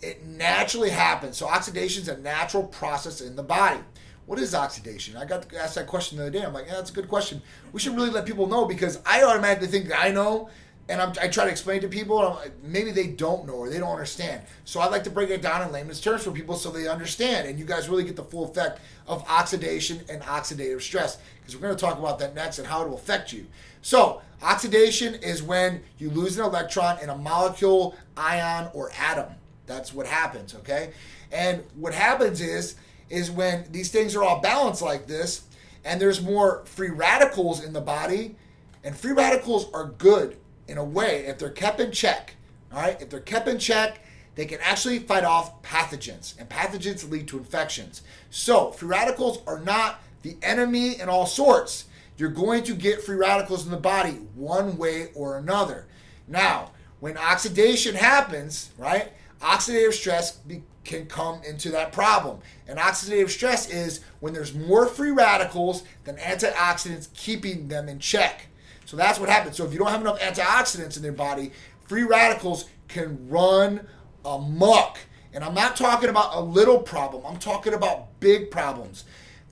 it 0.00 0.24
naturally 0.26 0.90
happens. 0.90 1.36
So, 1.36 1.46
oxidation 1.46 2.02
is 2.02 2.08
a 2.08 2.18
natural 2.18 2.64
process 2.64 3.20
in 3.20 3.36
the 3.36 3.42
body. 3.42 3.80
What 4.26 4.38
is 4.38 4.54
oxidation? 4.54 5.16
I 5.16 5.24
got 5.24 5.52
asked 5.54 5.76
that 5.76 5.86
question 5.86 6.18
the 6.18 6.24
other 6.24 6.30
day. 6.30 6.44
I'm 6.44 6.52
like, 6.52 6.66
yeah, 6.66 6.74
that's 6.74 6.90
a 6.90 6.94
good 6.94 7.08
question. 7.08 7.40
We 7.72 7.80
should 7.80 7.96
really 7.96 8.10
let 8.10 8.26
people 8.26 8.46
know 8.46 8.66
because 8.66 9.00
I 9.06 9.22
automatically 9.22 9.68
think 9.68 9.90
I 9.98 10.10
know, 10.10 10.50
and 10.90 11.00
I'm, 11.00 11.12
i 11.20 11.28
try 11.28 11.44
to 11.44 11.50
explain 11.50 11.80
to 11.80 11.88
people, 11.88 12.16
like, 12.16 12.52
maybe 12.62 12.90
they 12.90 13.06
don't 13.06 13.46
know 13.46 13.54
or 13.54 13.70
they 13.70 13.78
don't 13.78 13.90
understand. 13.90 14.42
So 14.64 14.80
I 14.80 14.88
like 14.88 15.04
to 15.04 15.10
break 15.10 15.30
it 15.30 15.40
down 15.40 15.62
in 15.62 15.72
layman's 15.72 16.00
terms 16.00 16.24
for 16.24 16.30
people 16.30 16.56
so 16.56 16.70
they 16.70 16.88
understand, 16.88 17.48
and 17.48 17.58
you 17.58 17.64
guys 17.64 17.88
really 17.88 18.04
get 18.04 18.16
the 18.16 18.24
full 18.24 18.44
effect 18.44 18.80
of 19.06 19.24
oxidation 19.28 20.02
and 20.10 20.20
oxidative 20.22 20.82
stress 20.82 21.18
because 21.40 21.56
we're 21.56 21.62
going 21.62 21.76
to 21.76 21.80
talk 21.80 21.98
about 21.98 22.18
that 22.18 22.34
next 22.34 22.58
and 22.58 22.68
how 22.68 22.82
it 22.82 22.88
will 22.88 22.96
affect 22.96 23.32
you. 23.32 23.46
So 23.82 24.22
oxidation 24.42 25.14
is 25.14 25.42
when 25.42 25.82
you 25.98 26.10
lose 26.10 26.38
an 26.38 26.44
electron 26.44 26.98
in 27.00 27.10
a 27.10 27.16
molecule, 27.16 27.94
ion, 28.16 28.70
or 28.74 28.90
atom. 28.98 29.32
That's 29.66 29.92
what 29.92 30.06
happens. 30.06 30.54
Okay, 30.54 30.92
and 31.32 31.62
what 31.76 31.94
happens 31.94 32.40
is 32.40 32.76
is 33.10 33.30
when 33.30 33.64
these 33.70 33.90
things 33.90 34.14
are 34.14 34.22
all 34.22 34.40
balanced 34.40 34.82
like 34.82 35.06
this 35.06 35.44
and 35.84 36.00
there's 36.00 36.20
more 36.20 36.64
free 36.66 36.90
radicals 36.90 37.64
in 37.64 37.72
the 37.72 37.80
body 37.80 38.36
and 38.84 38.96
free 38.96 39.12
radicals 39.12 39.70
are 39.72 39.86
good 39.98 40.36
in 40.66 40.78
a 40.78 40.84
way 40.84 41.24
if 41.26 41.38
they're 41.38 41.50
kept 41.50 41.80
in 41.80 41.90
check 41.90 42.34
all 42.72 42.80
right 42.80 43.00
if 43.00 43.08
they're 43.08 43.20
kept 43.20 43.48
in 43.48 43.58
check 43.58 44.00
they 44.34 44.44
can 44.44 44.58
actually 44.62 44.98
fight 44.98 45.24
off 45.24 45.62
pathogens 45.62 46.38
and 46.38 46.48
pathogens 46.48 47.08
lead 47.10 47.26
to 47.26 47.38
infections 47.38 48.02
so 48.30 48.70
free 48.72 48.88
radicals 48.88 49.40
are 49.46 49.60
not 49.60 50.00
the 50.22 50.36
enemy 50.42 51.00
in 51.00 51.08
all 51.08 51.26
sorts 51.26 51.86
you're 52.18 52.30
going 52.30 52.62
to 52.64 52.74
get 52.74 53.02
free 53.02 53.16
radicals 53.16 53.64
in 53.64 53.70
the 53.70 53.76
body 53.76 54.12
one 54.34 54.76
way 54.76 55.08
or 55.14 55.38
another 55.38 55.86
now 56.26 56.70
when 57.00 57.16
oxidation 57.16 57.94
happens 57.94 58.70
right 58.76 59.12
oxidative 59.40 59.92
stress 59.92 60.32
be- 60.32 60.62
can 60.88 61.06
come 61.06 61.40
into 61.46 61.70
that 61.70 61.92
problem. 61.92 62.38
And 62.66 62.78
oxidative 62.78 63.28
stress 63.28 63.68
is 63.68 64.00
when 64.20 64.32
there's 64.32 64.54
more 64.54 64.86
free 64.86 65.10
radicals 65.10 65.84
than 66.04 66.16
antioxidants 66.16 67.12
keeping 67.14 67.68
them 67.68 67.88
in 67.88 67.98
check. 67.98 68.46
So 68.86 68.96
that's 68.96 69.20
what 69.20 69.28
happens. 69.28 69.56
So 69.56 69.66
if 69.66 69.72
you 69.72 69.78
don't 69.78 69.90
have 69.90 70.00
enough 70.00 70.18
antioxidants 70.18 70.96
in 70.96 71.04
your 71.04 71.12
body, 71.12 71.52
free 71.86 72.04
radicals 72.04 72.64
can 72.88 73.28
run 73.28 73.86
amok. 74.24 74.98
And 75.34 75.44
I'm 75.44 75.54
not 75.54 75.76
talking 75.76 76.08
about 76.08 76.34
a 76.34 76.40
little 76.40 76.78
problem, 76.80 77.22
I'm 77.26 77.38
talking 77.38 77.74
about 77.74 78.18
big 78.18 78.50
problems. 78.50 79.04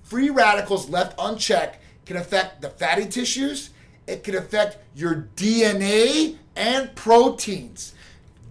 Free 0.03 0.31
radicals 0.31 0.89
left 0.89 1.15
unchecked 1.19 1.83
can 2.07 2.17
affect 2.17 2.63
the 2.63 2.71
fatty 2.71 3.07
tissues, 3.07 3.71
it 4.07 4.23
can 4.25 4.37
affect 4.37 4.79
your 4.95 5.29
DNA 5.37 6.37
and 6.55 6.95
proteins. 6.95 7.93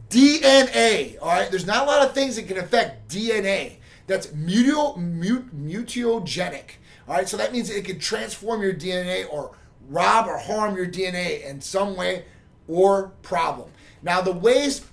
DNA, 0.10 1.18
all 1.22 1.30
right? 1.30 1.50
There's 1.50 1.66
not 1.66 1.84
a 1.84 1.86
lot 1.86 2.06
of 2.06 2.14
things 2.14 2.36
that 2.36 2.48
can 2.48 2.58
affect 2.58 3.10
DNA. 3.10 3.78
That's 4.08 4.28
mutio, 4.28 4.96
mut, 4.98 5.56
mutagenic, 5.56 6.76
all 7.08 7.16
right? 7.16 7.28
So 7.28 7.38
that 7.38 7.52
means 7.52 7.70
it 7.70 7.86
can 7.86 8.00
transform 8.00 8.62
your 8.62 8.74
DNA 8.74 9.26
or 9.32 9.56
rob 9.90 10.28
or 10.28 10.38
harm 10.38 10.76
your 10.76 10.86
DNA 10.86 11.44
in 11.44 11.62
some 11.62 11.96
way 11.96 12.26
or 12.68 13.14
problem. 13.24 13.70
Now, 14.04 14.22
the 14.22 14.32
ways 14.32 14.86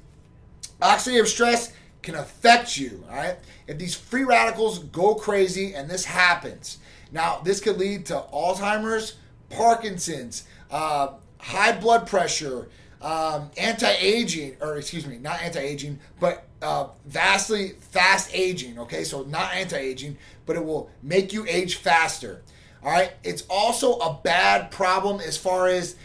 oxidative 0.80 1.26
stress 1.26 1.72
can 2.02 2.14
affect 2.14 2.76
you, 2.76 3.04
all 3.08 3.16
right? 3.16 3.36
If 3.66 3.78
these 3.78 3.94
free 3.94 4.24
radicals 4.24 4.80
go 4.80 5.14
crazy 5.14 5.74
and 5.74 5.88
this 5.88 6.04
happens, 6.04 6.78
now 7.12 7.40
this 7.44 7.60
could 7.60 7.78
lead 7.78 8.06
to 8.06 8.24
Alzheimer's, 8.32 9.14
Parkinson's, 9.50 10.44
uh, 10.70 11.12
high 11.38 11.72
blood 11.72 12.06
pressure, 12.06 12.68
um, 13.02 13.50
anti-aging, 13.56 14.56
or 14.60 14.76
excuse 14.76 15.06
me, 15.06 15.18
not 15.18 15.42
anti-aging, 15.42 15.98
but 16.20 16.46
uh, 16.62 16.88
vastly 17.04 17.74
fast 17.90 18.30
aging. 18.32 18.78
Okay, 18.78 19.04
so 19.04 19.22
not 19.24 19.52
anti-aging, 19.52 20.16
but 20.46 20.56
it 20.56 20.64
will 20.64 20.90
make 21.02 21.32
you 21.32 21.44
age 21.48 21.76
faster. 21.76 22.42
All 22.82 22.90
right, 22.90 23.12
it's 23.22 23.44
also 23.50 23.98
a 23.98 24.18
bad 24.22 24.70
problem 24.70 25.20
as 25.20 25.36
far 25.36 25.68
as 25.68 25.96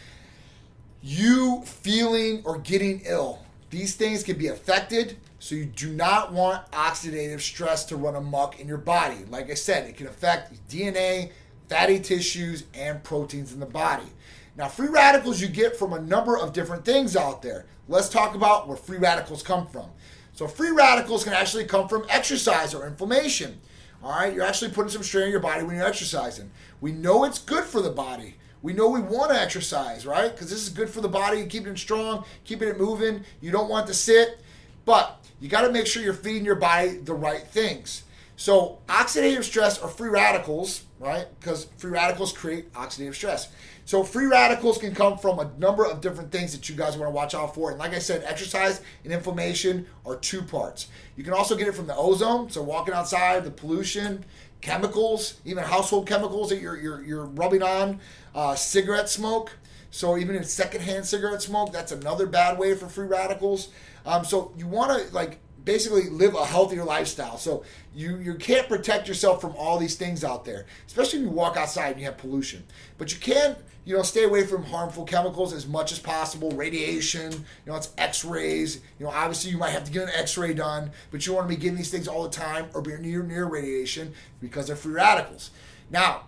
you 1.01 1.61
feeling 1.65 2.41
or 2.45 2.59
getting 2.59 3.01
ill. 3.05 3.39
These 3.69 3.95
things 3.95 4.23
can 4.23 4.37
be 4.37 4.47
affected, 4.47 5.17
so 5.39 5.55
you 5.55 5.65
do 5.65 5.93
not 5.93 6.33
want 6.33 6.69
oxidative 6.71 7.41
stress 7.41 7.85
to 7.85 7.95
run 7.95 8.15
amok 8.15 8.59
in 8.59 8.67
your 8.67 8.77
body. 8.77 9.25
Like 9.29 9.51
I 9.51 9.53
said, 9.53 9.87
it 9.87 9.97
can 9.97 10.07
affect 10.07 10.67
DNA, 10.67 11.31
fatty 11.69 11.99
tissues, 11.99 12.63
and 12.73 13.03
proteins 13.03 13.53
in 13.53 13.59
the 13.59 13.65
body. 13.65 14.07
Now, 14.55 14.67
free 14.67 14.87
radicals 14.87 15.39
you 15.39 15.47
get 15.47 15.75
from 15.75 15.93
a 15.93 16.01
number 16.01 16.35
of 16.35 16.53
different 16.53 16.83
things 16.83 17.15
out 17.15 17.43
there. 17.43 17.67
Let's 17.87 18.09
talk 18.09 18.33
about 18.33 18.67
where 18.67 18.77
free 18.77 18.97
radicals 18.97 19.43
come 19.43 19.67
from. 19.67 19.89
So, 20.33 20.47
free 20.47 20.71
radicals 20.71 21.23
can 21.23 21.33
actually 21.33 21.65
come 21.65 21.87
from 21.87 22.05
exercise 22.09 22.73
or 22.73 22.87
inflammation. 22.87 23.59
All 24.03 24.11
right, 24.11 24.33
you're 24.33 24.45
actually 24.45 24.71
putting 24.71 24.91
some 24.91 25.03
strain 25.03 25.25
on 25.25 25.31
your 25.31 25.39
body 25.39 25.63
when 25.63 25.75
you're 25.75 25.85
exercising. 25.85 26.49
We 26.81 26.91
know 26.91 27.23
it's 27.23 27.39
good 27.39 27.63
for 27.63 27.81
the 27.81 27.89
body. 27.89 28.35
We 28.63 28.73
know 28.73 28.89
we 28.89 29.01
want 29.01 29.31
to 29.31 29.39
exercise, 29.39 30.05
right? 30.05 30.31
Because 30.31 30.49
this 30.49 30.63
is 30.63 30.69
good 30.69 30.89
for 30.89 31.01
the 31.01 31.07
body, 31.07 31.45
keeping 31.45 31.73
it 31.73 31.77
strong, 31.77 32.25
keeping 32.43 32.67
it 32.67 32.79
moving. 32.79 33.23
You 33.41 33.51
don't 33.51 33.69
want 33.69 33.87
to 33.87 33.93
sit, 33.93 34.39
but 34.85 35.26
you 35.39 35.49
got 35.49 35.61
to 35.61 35.71
make 35.71 35.87
sure 35.87 36.01
you're 36.03 36.13
feeding 36.13 36.45
your 36.45 36.55
body 36.55 36.97
the 36.97 37.13
right 37.13 37.43
things. 37.43 38.03
So, 38.35 38.79
oxidative 38.87 39.43
stress 39.43 39.79
or 39.79 39.89
free 39.89 40.09
radicals, 40.09 40.83
right? 40.99 41.27
Because 41.39 41.65
free 41.77 41.91
radicals 41.91 42.31
create 42.31 42.71
oxidative 42.73 43.15
stress. 43.15 43.49
So 43.87 44.03
free 44.03 44.25
radicals 44.25 44.77
can 44.77 44.93
come 44.93 45.17
from 45.17 45.39
a 45.39 45.49
number 45.57 45.85
of 45.85 46.01
different 46.01 46.29
things 46.29 46.51
that 46.51 46.67
you 46.67 46.75
guys 46.75 46.97
want 46.97 47.09
to 47.09 47.15
watch 47.15 47.33
out 47.33 47.55
for. 47.55 47.69
And 47.69 47.79
like 47.79 47.93
I 47.93 47.99
said, 47.99 48.21
exercise 48.25 48.81
and 49.05 49.13
inflammation 49.13 49.87
are 50.05 50.17
two 50.17 50.41
parts. 50.41 50.87
You 51.15 51.23
can 51.23 51.31
also 51.31 51.55
get 51.55 51.69
it 51.69 51.71
from 51.73 51.87
the 51.87 51.95
ozone, 51.95 52.49
so 52.49 52.61
walking 52.61 52.93
outside, 52.93 53.45
the 53.45 53.49
pollution, 53.49 54.25
chemicals, 54.59 55.35
even 55.45 55.63
household 55.63 56.05
chemicals 56.05 56.49
that 56.49 56.59
you're, 56.59 56.75
you're, 56.75 57.01
you're 57.01 57.27
rubbing 57.27 57.63
on, 57.63 58.01
uh, 58.35 58.55
cigarette 58.55 59.07
smoke. 59.07 59.53
So 59.91 60.17
even 60.17 60.35
in 60.35 60.43
secondhand 60.43 61.05
cigarette 61.05 61.41
smoke, 61.41 61.71
that's 61.71 61.91
another 61.91 62.25
bad 62.25 62.57
way 62.57 62.75
for 62.75 62.87
free 62.87 63.07
radicals. 63.07 63.69
Um, 64.05 64.25
so 64.25 64.51
you 64.57 64.67
want 64.67 64.91
to 64.91 65.13
like 65.13 65.39
basically 65.67 66.09
live 66.09 66.33
a 66.33 66.45
healthier 66.45 66.85
lifestyle. 66.85 67.37
So 67.37 67.63
you 67.93 68.17
you 68.17 68.35
can't 68.35 68.67
protect 68.67 69.07
yourself 69.07 69.41
from 69.41 69.53
all 69.57 69.77
these 69.77 69.95
things 69.95 70.23
out 70.23 70.45
there, 70.45 70.65
especially 70.87 71.19
when 71.19 71.29
you 71.29 71.33
walk 71.33 71.57
outside 71.57 71.91
and 71.91 71.99
you 71.99 72.05
have 72.05 72.17
pollution. 72.17 72.63
But 72.97 73.13
you 73.13 73.19
can 73.19 73.57
you 73.85 73.95
know 73.95 74.01
stay 74.01 74.23
away 74.23 74.45
from 74.45 74.63
harmful 74.63 75.03
chemicals 75.03 75.53
as 75.53 75.67
much 75.67 75.91
as 75.91 75.99
possible. 75.99 76.51
Radiation, 76.51 77.31
you 77.33 77.71
know, 77.71 77.75
it's 77.75 77.89
X-rays. 77.97 78.81
You 78.97 79.05
know, 79.05 79.11
obviously 79.11 79.51
you 79.51 79.57
might 79.57 79.71
have 79.71 79.83
to 79.83 79.91
get 79.91 80.03
an 80.03 80.13
X-ray 80.15 80.53
done, 80.53 80.91
but 81.11 81.25
you 81.25 81.33
want 81.33 81.49
to 81.49 81.55
be 81.55 81.61
getting 81.61 81.77
these 81.77 81.91
things 81.91 82.07
all 82.07 82.23
the 82.23 82.29
time 82.29 82.67
or 82.73 82.81
be 82.81 82.95
near 82.97 83.21
near 83.23 83.45
radiation 83.45 84.13
because 84.39 84.67
they're 84.67 84.75
free 84.75 84.93
radicals. 84.93 85.51
Now, 85.89 86.23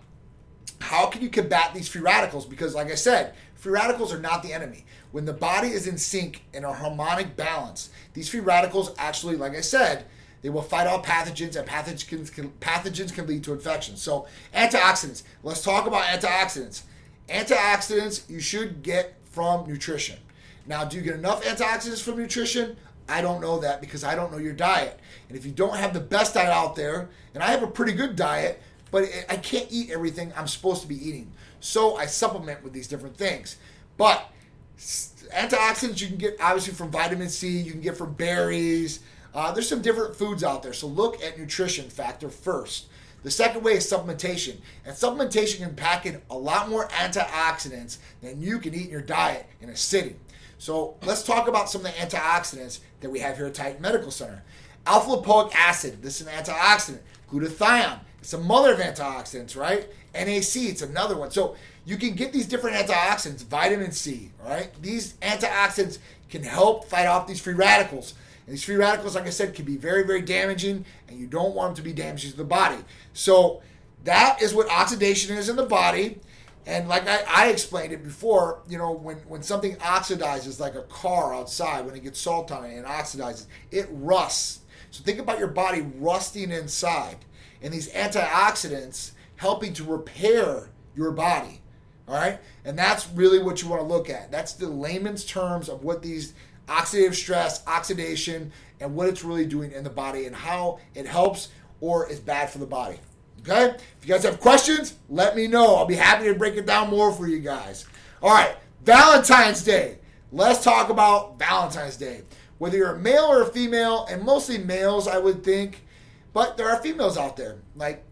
how 0.80 1.06
can 1.06 1.22
you 1.22 1.30
combat 1.30 1.72
these 1.74 1.88
free 1.88 2.00
radicals? 2.00 2.46
Because, 2.46 2.74
like 2.74 2.90
I 2.90 2.94
said, 2.94 3.34
free 3.60 3.72
radicals 3.72 4.12
are 4.12 4.18
not 4.18 4.42
the 4.42 4.52
enemy. 4.52 4.84
When 5.12 5.26
the 5.26 5.32
body 5.32 5.68
is 5.68 5.86
in 5.86 5.98
sync 5.98 6.42
in 6.52 6.64
a 6.64 6.72
harmonic 6.72 7.36
balance, 7.36 7.90
these 8.14 8.28
free 8.28 8.40
radicals 8.40 8.94
actually, 8.98 9.36
like 9.36 9.54
I 9.54 9.60
said, 9.60 10.06
they 10.42 10.48
will 10.48 10.62
fight 10.62 10.86
off 10.86 11.04
pathogens, 11.04 11.56
and 11.56 11.68
pathogens 11.68 12.32
can, 12.32 12.50
pathogens 12.60 13.12
can 13.12 13.26
lead 13.26 13.44
to 13.44 13.52
infections. 13.52 14.00
So, 14.00 14.26
antioxidants. 14.54 15.22
Let's 15.42 15.62
talk 15.62 15.86
about 15.86 16.04
antioxidants. 16.04 16.82
Antioxidants 17.28 18.28
you 18.30 18.40
should 18.40 18.82
get 18.82 19.16
from 19.24 19.68
nutrition. 19.68 20.18
Now, 20.66 20.84
do 20.84 20.96
you 20.96 21.02
get 21.02 21.14
enough 21.14 21.44
antioxidants 21.44 22.02
from 22.02 22.16
nutrition? 22.16 22.78
I 23.08 23.20
don't 23.20 23.42
know 23.42 23.58
that 23.58 23.82
because 23.82 24.02
I 24.02 24.14
don't 24.14 24.32
know 24.32 24.38
your 24.38 24.54
diet. 24.54 24.98
And 25.28 25.36
if 25.36 25.44
you 25.44 25.52
don't 25.52 25.76
have 25.76 25.92
the 25.92 26.00
best 26.00 26.32
diet 26.32 26.48
out 26.48 26.76
there, 26.76 27.10
and 27.34 27.42
I 27.42 27.50
have 27.50 27.62
a 27.62 27.66
pretty 27.66 27.92
good 27.92 28.16
diet, 28.16 28.62
but 28.90 29.04
I 29.28 29.36
can't 29.36 29.66
eat 29.70 29.90
everything 29.90 30.32
I'm 30.36 30.48
supposed 30.48 30.80
to 30.82 30.88
be 30.88 30.96
eating. 30.96 31.30
So 31.60 31.96
I 31.96 32.06
supplement 32.06 32.64
with 32.64 32.72
these 32.72 32.88
different 32.88 33.16
things. 33.16 33.56
But 33.96 34.30
antioxidants 34.78 36.00
you 36.00 36.08
can 36.08 36.16
get 36.16 36.36
obviously 36.40 36.74
from 36.74 36.90
vitamin 36.90 37.28
C, 37.28 37.60
you 37.60 37.72
can 37.72 37.80
get 37.80 37.96
from 37.96 38.14
berries. 38.14 39.00
Uh, 39.34 39.52
there's 39.52 39.68
some 39.68 39.82
different 39.82 40.16
foods 40.16 40.42
out 40.42 40.62
there. 40.62 40.72
So 40.72 40.86
look 40.86 41.22
at 41.22 41.38
nutrition 41.38 41.88
factor 41.88 42.28
first. 42.28 42.86
The 43.22 43.30
second 43.30 43.62
way 43.62 43.74
is 43.74 43.90
supplementation. 43.90 44.56
And 44.84 44.96
supplementation 44.96 45.58
can 45.58 45.74
pack 45.74 46.06
in 46.06 46.22
a 46.30 46.36
lot 46.36 46.70
more 46.70 46.88
antioxidants 46.88 47.98
than 48.22 48.40
you 48.40 48.58
can 48.58 48.74
eat 48.74 48.86
in 48.86 48.90
your 48.90 49.02
diet 49.02 49.46
in 49.60 49.68
a 49.68 49.76
sitting. 49.76 50.18
So 50.58 50.96
let's 51.04 51.22
talk 51.22 51.48
about 51.48 51.70
some 51.70 51.84
of 51.84 51.92
the 51.92 51.98
antioxidants 51.98 52.80
that 53.00 53.10
we 53.10 53.20
have 53.20 53.36
here 53.36 53.46
at 53.46 53.54
Titan 53.54 53.80
Medical 53.80 54.10
Center. 54.10 54.42
Alpha 54.86 55.10
lipoic 55.10 55.54
acid, 55.54 56.02
this 56.02 56.20
is 56.20 56.26
an 56.26 56.32
antioxidant. 56.32 57.00
Glutathione, 57.30 58.00
it's 58.18 58.32
a 58.32 58.38
mother 58.38 58.72
of 58.72 58.80
antioxidants, 58.80 59.56
right? 59.56 59.88
NAC, 60.14 60.56
it's 60.56 60.82
another 60.82 61.16
one. 61.16 61.30
So 61.30 61.56
you 61.84 61.96
can 61.96 62.14
get 62.14 62.32
these 62.32 62.46
different 62.46 62.76
antioxidants, 62.76 63.44
vitamin 63.44 63.92
C, 63.92 64.30
right? 64.44 64.70
These 64.82 65.14
antioxidants 65.14 65.98
can 66.28 66.42
help 66.42 66.86
fight 66.86 67.06
off 67.06 67.26
these 67.26 67.40
free 67.40 67.54
radicals. 67.54 68.14
And 68.46 68.54
these 68.54 68.64
free 68.64 68.76
radicals, 68.76 69.14
like 69.14 69.26
I 69.26 69.30
said, 69.30 69.54
can 69.54 69.64
be 69.64 69.76
very, 69.76 70.04
very 70.04 70.22
damaging, 70.22 70.84
and 71.08 71.18
you 71.18 71.26
don't 71.26 71.54
want 71.54 71.76
them 71.76 71.84
to 71.84 71.88
be 71.88 71.92
damaging 71.92 72.32
to 72.32 72.36
the 72.36 72.44
body. 72.44 72.78
So 73.12 73.62
that 74.04 74.42
is 74.42 74.54
what 74.54 74.68
oxidation 74.70 75.36
is 75.36 75.48
in 75.48 75.56
the 75.56 75.66
body. 75.66 76.18
And 76.66 76.88
like 76.88 77.08
I, 77.08 77.24
I 77.28 77.48
explained 77.48 77.92
it 77.92 78.04
before, 78.04 78.62
you 78.68 78.78
know, 78.78 78.92
when, 78.92 79.16
when 79.28 79.42
something 79.42 79.76
oxidizes, 79.76 80.60
like 80.60 80.74
a 80.74 80.82
car 80.82 81.34
outside, 81.34 81.86
when 81.86 81.94
it 81.94 82.02
gets 82.02 82.20
salt 82.20 82.52
on 82.52 82.64
it 82.64 82.76
and 82.76 82.86
oxidizes, 82.86 83.46
it 83.70 83.88
rusts. 83.90 84.60
So 84.90 85.02
think 85.02 85.18
about 85.18 85.38
your 85.38 85.48
body 85.48 85.86
rusting 85.98 86.50
inside 86.50 87.16
and 87.62 87.72
these 87.72 87.90
antioxidants 87.92 89.12
helping 89.40 89.72
to 89.72 89.82
repair 89.82 90.68
your 90.94 91.12
body. 91.12 91.62
All 92.06 92.14
right? 92.14 92.38
And 92.66 92.78
that's 92.78 93.08
really 93.08 93.38
what 93.42 93.62
you 93.62 93.70
want 93.70 93.80
to 93.80 93.88
look 93.88 94.10
at. 94.10 94.30
That's 94.30 94.52
the 94.52 94.68
layman's 94.68 95.24
terms 95.24 95.70
of 95.70 95.82
what 95.82 96.02
these 96.02 96.34
oxidative 96.68 97.14
stress, 97.14 97.66
oxidation, 97.66 98.52
and 98.80 98.94
what 98.94 99.08
it's 99.08 99.24
really 99.24 99.46
doing 99.46 99.72
in 99.72 99.82
the 99.82 99.88
body 99.88 100.26
and 100.26 100.36
how 100.36 100.78
it 100.94 101.06
helps 101.06 101.48
or 101.80 102.06
is 102.10 102.20
bad 102.20 102.50
for 102.50 102.58
the 102.58 102.66
body. 102.66 102.98
Okay? 103.40 103.70
If 103.70 104.06
you 104.06 104.12
guys 104.12 104.24
have 104.24 104.40
questions, 104.40 104.92
let 105.08 105.34
me 105.34 105.46
know. 105.46 105.74
I'll 105.74 105.86
be 105.86 105.94
happy 105.94 106.26
to 106.26 106.34
break 106.34 106.56
it 106.56 106.66
down 106.66 106.90
more 106.90 107.10
for 107.10 107.26
you 107.26 107.38
guys. 107.38 107.86
All 108.22 108.34
right, 108.34 108.54
Valentine's 108.84 109.64
Day. 109.64 110.00
Let's 110.32 110.62
talk 110.62 110.90
about 110.90 111.38
Valentine's 111.38 111.96
Day. 111.96 112.24
Whether 112.58 112.76
you're 112.76 112.96
a 112.96 112.98
male 112.98 113.24
or 113.24 113.40
a 113.40 113.46
female, 113.46 114.04
and 114.10 114.22
mostly 114.22 114.58
males, 114.58 115.08
I 115.08 115.16
would 115.16 115.42
think, 115.42 115.86
but 116.34 116.58
there 116.58 116.68
are 116.68 116.82
females 116.82 117.16
out 117.16 117.38
there, 117.38 117.56
like, 117.74 118.04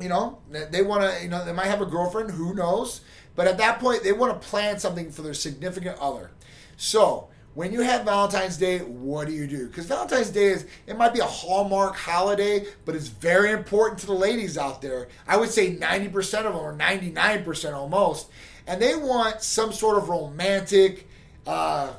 you 0.00 0.08
know, 0.08 0.38
they 0.50 0.82
want 0.82 1.02
to, 1.02 1.22
you 1.22 1.28
know, 1.28 1.44
they 1.44 1.52
might 1.52 1.66
have 1.66 1.80
a 1.80 1.86
girlfriend, 1.86 2.30
who 2.30 2.54
knows? 2.54 3.00
But 3.34 3.46
at 3.46 3.58
that 3.58 3.80
point, 3.80 4.02
they 4.02 4.12
want 4.12 4.40
to 4.40 4.48
plan 4.48 4.78
something 4.78 5.10
for 5.10 5.22
their 5.22 5.34
significant 5.34 5.98
other. 6.00 6.30
So, 6.76 7.28
when 7.54 7.72
you 7.72 7.80
have 7.80 8.04
Valentine's 8.04 8.58
Day, 8.58 8.80
what 8.80 9.26
do 9.26 9.32
you 9.32 9.46
do? 9.46 9.66
Because 9.66 9.86
Valentine's 9.86 10.28
Day 10.28 10.46
is, 10.46 10.66
it 10.86 10.98
might 10.98 11.14
be 11.14 11.20
a 11.20 11.24
hallmark 11.24 11.96
holiday, 11.96 12.66
but 12.84 12.94
it's 12.94 13.08
very 13.08 13.50
important 13.50 13.98
to 14.00 14.06
the 14.06 14.12
ladies 14.12 14.58
out 14.58 14.82
there. 14.82 15.08
I 15.26 15.38
would 15.38 15.48
say 15.48 15.74
90% 15.74 16.44
of 16.44 16.52
them, 16.52 16.56
or 16.56 16.74
99% 16.74 17.72
almost. 17.72 18.28
And 18.66 18.80
they 18.80 18.94
want 18.94 19.40
some 19.40 19.72
sort 19.72 19.96
of 19.96 20.10
romantic, 20.10 21.08
uh, 21.46 21.94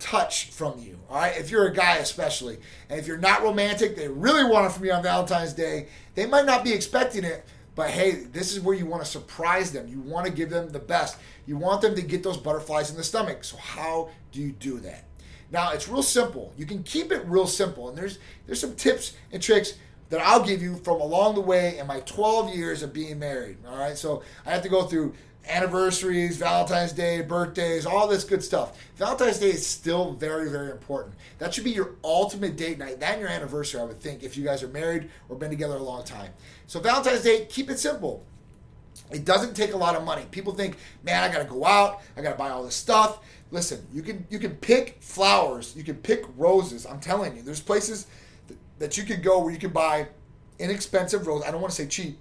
touch 0.00 0.46
from 0.46 0.80
you. 0.80 0.98
All 1.08 1.16
right, 1.16 1.36
if 1.36 1.50
you're 1.50 1.66
a 1.66 1.72
guy 1.72 1.96
especially, 1.96 2.58
and 2.88 2.98
if 2.98 3.06
you're 3.06 3.18
not 3.18 3.42
romantic, 3.42 3.94
they 3.94 4.08
really 4.08 4.44
want 4.44 4.66
it 4.66 4.72
from 4.72 4.84
you 4.84 4.92
on 4.92 5.02
Valentine's 5.02 5.52
Day. 5.52 5.86
They 6.20 6.26
might 6.26 6.44
not 6.44 6.64
be 6.64 6.74
expecting 6.74 7.24
it, 7.24 7.46
but 7.74 7.88
hey, 7.88 8.10
this 8.10 8.52
is 8.52 8.60
where 8.60 8.74
you 8.76 8.84
want 8.84 9.02
to 9.02 9.08
surprise 9.10 9.72
them. 9.72 9.88
You 9.88 10.00
want 10.02 10.26
to 10.26 10.30
give 10.30 10.50
them 10.50 10.68
the 10.68 10.78
best. 10.78 11.16
You 11.46 11.56
want 11.56 11.80
them 11.80 11.94
to 11.94 12.02
get 12.02 12.22
those 12.22 12.36
butterflies 12.36 12.90
in 12.90 12.98
the 12.98 13.02
stomach. 13.02 13.42
So 13.42 13.56
how 13.56 14.10
do 14.30 14.42
you 14.42 14.52
do 14.52 14.80
that? 14.80 15.04
Now 15.50 15.72
it's 15.72 15.88
real 15.88 16.02
simple. 16.02 16.52
You 16.58 16.66
can 16.66 16.82
keep 16.82 17.10
it 17.10 17.24
real 17.24 17.46
simple, 17.46 17.88
and 17.88 17.96
there's 17.96 18.18
there's 18.44 18.60
some 18.60 18.74
tips 18.74 19.14
and 19.32 19.42
tricks 19.42 19.78
that 20.10 20.20
I'll 20.20 20.44
give 20.44 20.60
you 20.60 20.76
from 20.76 21.00
along 21.00 21.36
the 21.36 21.40
way 21.40 21.78
in 21.78 21.86
my 21.86 22.00
12 22.00 22.54
years 22.54 22.82
of 22.82 22.92
being 22.92 23.18
married. 23.18 23.56
All 23.66 23.78
right, 23.78 23.96
so 23.96 24.22
I 24.44 24.50
have 24.50 24.60
to 24.64 24.68
go 24.68 24.82
through 24.82 25.14
anniversaries, 25.48 26.36
Valentine's 26.36 26.92
Day, 26.92 27.22
birthdays, 27.22 27.86
all 27.86 28.06
this 28.06 28.24
good 28.24 28.42
stuff. 28.42 28.78
Valentine's 28.96 29.38
Day 29.38 29.50
is 29.50 29.66
still 29.66 30.12
very, 30.12 30.50
very 30.50 30.70
important. 30.70 31.14
That 31.38 31.54
should 31.54 31.64
be 31.64 31.70
your 31.70 31.94
ultimate 32.04 32.56
date 32.56 32.78
night. 32.78 33.00
That 33.00 33.12
and 33.12 33.20
your 33.20 33.30
anniversary, 33.30 33.80
I 33.80 33.84
would 33.84 34.00
think, 34.00 34.22
if 34.22 34.36
you 34.36 34.44
guys 34.44 34.62
are 34.62 34.68
married 34.68 35.10
or 35.28 35.36
been 35.36 35.50
together 35.50 35.76
a 35.76 35.82
long 35.82 36.04
time. 36.04 36.32
So 36.66 36.80
Valentine's 36.80 37.22
Day, 37.22 37.46
keep 37.46 37.70
it 37.70 37.78
simple. 37.78 38.24
It 39.10 39.24
doesn't 39.24 39.54
take 39.54 39.72
a 39.72 39.76
lot 39.76 39.96
of 39.96 40.04
money. 40.04 40.24
People 40.30 40.54
think, 40.54 40.76
man, 41.02 41.22
I 41.22 41.32
gotta 41.32 41.44
go 41.44 41.64
out, 41.64 42.02
I 42.16 42.22
gotta 42.22 42.36
buy 42.36 42.50
all 42.50 42.62
this 42.62 42.76
stuff. 42.76 43.20
Listen, 43.50 43.84
you 43.92 44.02
can 44.02 44.24
you 44.30 44.38
can 44.38 44.52
pick 44.56 44.98
flowers, 45.00 45.74
you 45.76 45.82
can 45.82 45.96
pick 45.96 46.24
roses. 46.36 46.86
I'm 46.86 47.00
telling 47.00 47.36
you, 47.36 47.42
there's 47.42 47.60
places 47.60 48.06
that 48.78 48.96
you 48.96 49.02
can 49.04 49.20
go 49.20 49.40
where 49.40 49.52
you 49.52 49.58
can 49.58 49.70
buy 49.70 50.06
inexpensive 50.60 51.26
roses. 51.26 51.48
I 51.48 51.50
don't 51.50 51.60
want 51.60 51.72
to 51.72 51.82
say 51.82 51.88
cheap, 51.88 52.18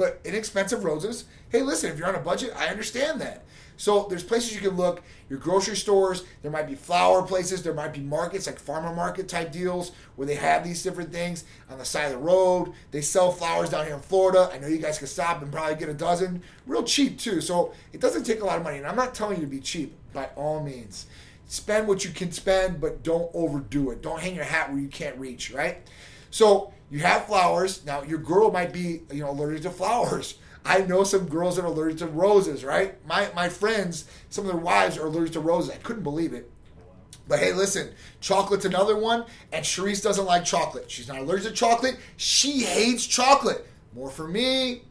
but 0.00 0.18
inexpensive 0.24 0.82
roses 0.82 1.26
hey, 1.50 1.62
listen, 1.62 1.90
if 1.90 1.98
you're 1.98 2.08
on 2.08 2.14
a 2.14 2.20
budget, 2.20 2.52
I 2.56 2.68
understand 2.68 3.20
that. 3.20 3.44
So 3.76 4.06
there's 4.08 4.22
places 4.22 4.54
you 4.54 4.60
can 4.60 4.76
look, 4.76 5.02
your 5.28 5.38
grocery 5.38 5.74
stores, 5.74 6.22
there 6.42 6.50
might 6.50 6.66
be 6.68 6.74
flower 6.74 7.22
places, 7.22 7.62
there 7.62 7.74
might 7.74 7.92
be 7.92 8.00
markets 8.00 8.46
like 8.46 8.58
farmer 8.58 8.94
market 8.94 9.26
type 9.26 9.50
deals 9.50 9.92
where 10.16 10.26
they 10.26 10.34
have 10.34 10.62
these 10.62 10.82
different 10.82 11.10
things 11.10 11.44
on 11.70 11.78
the 11.78 11.84
side 11.84 12.04
of 12.04 12.12
the 12.12 12.18
road. 12.18 12.72
They 12.90 13.00
sell 13.00 13.32
flowers 13.32 13.70
down 13.70 13.86
here 13.86 13.94
in 13.94 14.00
Florida. 14.00 14.50
I 14.52 14.58
know 14.58 14.68
you 14.68 14.78
guys 14.78 14.98
can 14.98 15.06
stop 15.06 15.42
and 15.42 15.50
probably 15.50 15.76
get 15.76 15.88
a 15.88 15.94
dozen, 15.94 16.42
real 16.66 16.84
cheap 16.84 17.18
too. 17.18 17.40
So 17.40 17.72
it 17.92 18.00
doesn't 18.00 18.24
take 18.24 18.42
a 18.42 18.44
lot 18.44 18.58
of 18.58 18.62
money. 18.62 18.78
And 18.78 18.86
I'm 18.86 18.96
not 18.96 19.14
telling 19.14 19.36
you 19.36 19.42
to 19.42 19.50
be 19.50 19.60
cheap 19.60 19.96
by 20.12 20.26
all 20.36 20.62
means. 20.62 21.06
Spend 21.46 21.88
what 21.88 22.04
you 22.04 22.10
can 22.10 22.30
spend, 22.30 22.80
but 22.80 23.02
don't 23.02 23.30
overdo 23.34 23.90
it. 23.90 24.02
Don't 24.02 24.20
hang 24.20 24.36
your 24.36 24.44
hat 24.44 24.70
where 24.70 24.80
you 24.80 24.88
can't 24.88 25.16
reach, 25.16 25.50
right? 25.50 25.78
So 26.30 26.72
you 26.90 27.00
have 27.00 27.26
flowers. 27.26 27.84
Now 27.84 28.02
your 28.02 28.18
girl 28.18 28.50
might 28.50 28.72
be, 28.72 29.02
you 29.10 29.20
know, 29.20 29.30
allergic 29.30 29.62
to 29.62 29.70
flowers. 29.70 30.38
I 30.64 30.82
know 30.82 31.04
some 31.04 31.26
girls 31.26 31.56
that 31.56 31.64
are 31.64 31.68
allergic 31.68 31.98
to 31.98 32.06
roses, 32.06 32.64
right? 32.64 32.94
My 33.06 33.30
my 33.34 33.48
friends, 33.48 34.04
some 34.28 34.44
of 34.44 34.52
their 34.52 34.60
wives 34.60 34.98
are 34.98 35.06
allergic 35.06 35.32
to 35.34 35.40
roses. 35.40 35.70
I 35.70 35.76
couldn't 35.76 36.02
believe 36.02 36.32
it. 36.32 36.50
But 37.28 37.38
hey, 37.38 37.52
listen, 37.52 37.90
chocolate's 38.20 38.64
another 38.64 38.96
one, 38.96 39.24
and 39.52 39.64
Cherise 39.64 40.02
doesn't 40.02 40.24
like 40.24 40.44
chocolate. 40.44 40.90
She's 40.90 41.06
not 41.06 41.18
allergic 41.18 41.48
to 41.48 41.52
chocolate. 41.52 41.96
She 42.16 42.62
hates 42.64 43.06
chocolate. 43.06 43.66
More 43.94 44.10
for 44.10 44.26
me. 44.26 44.82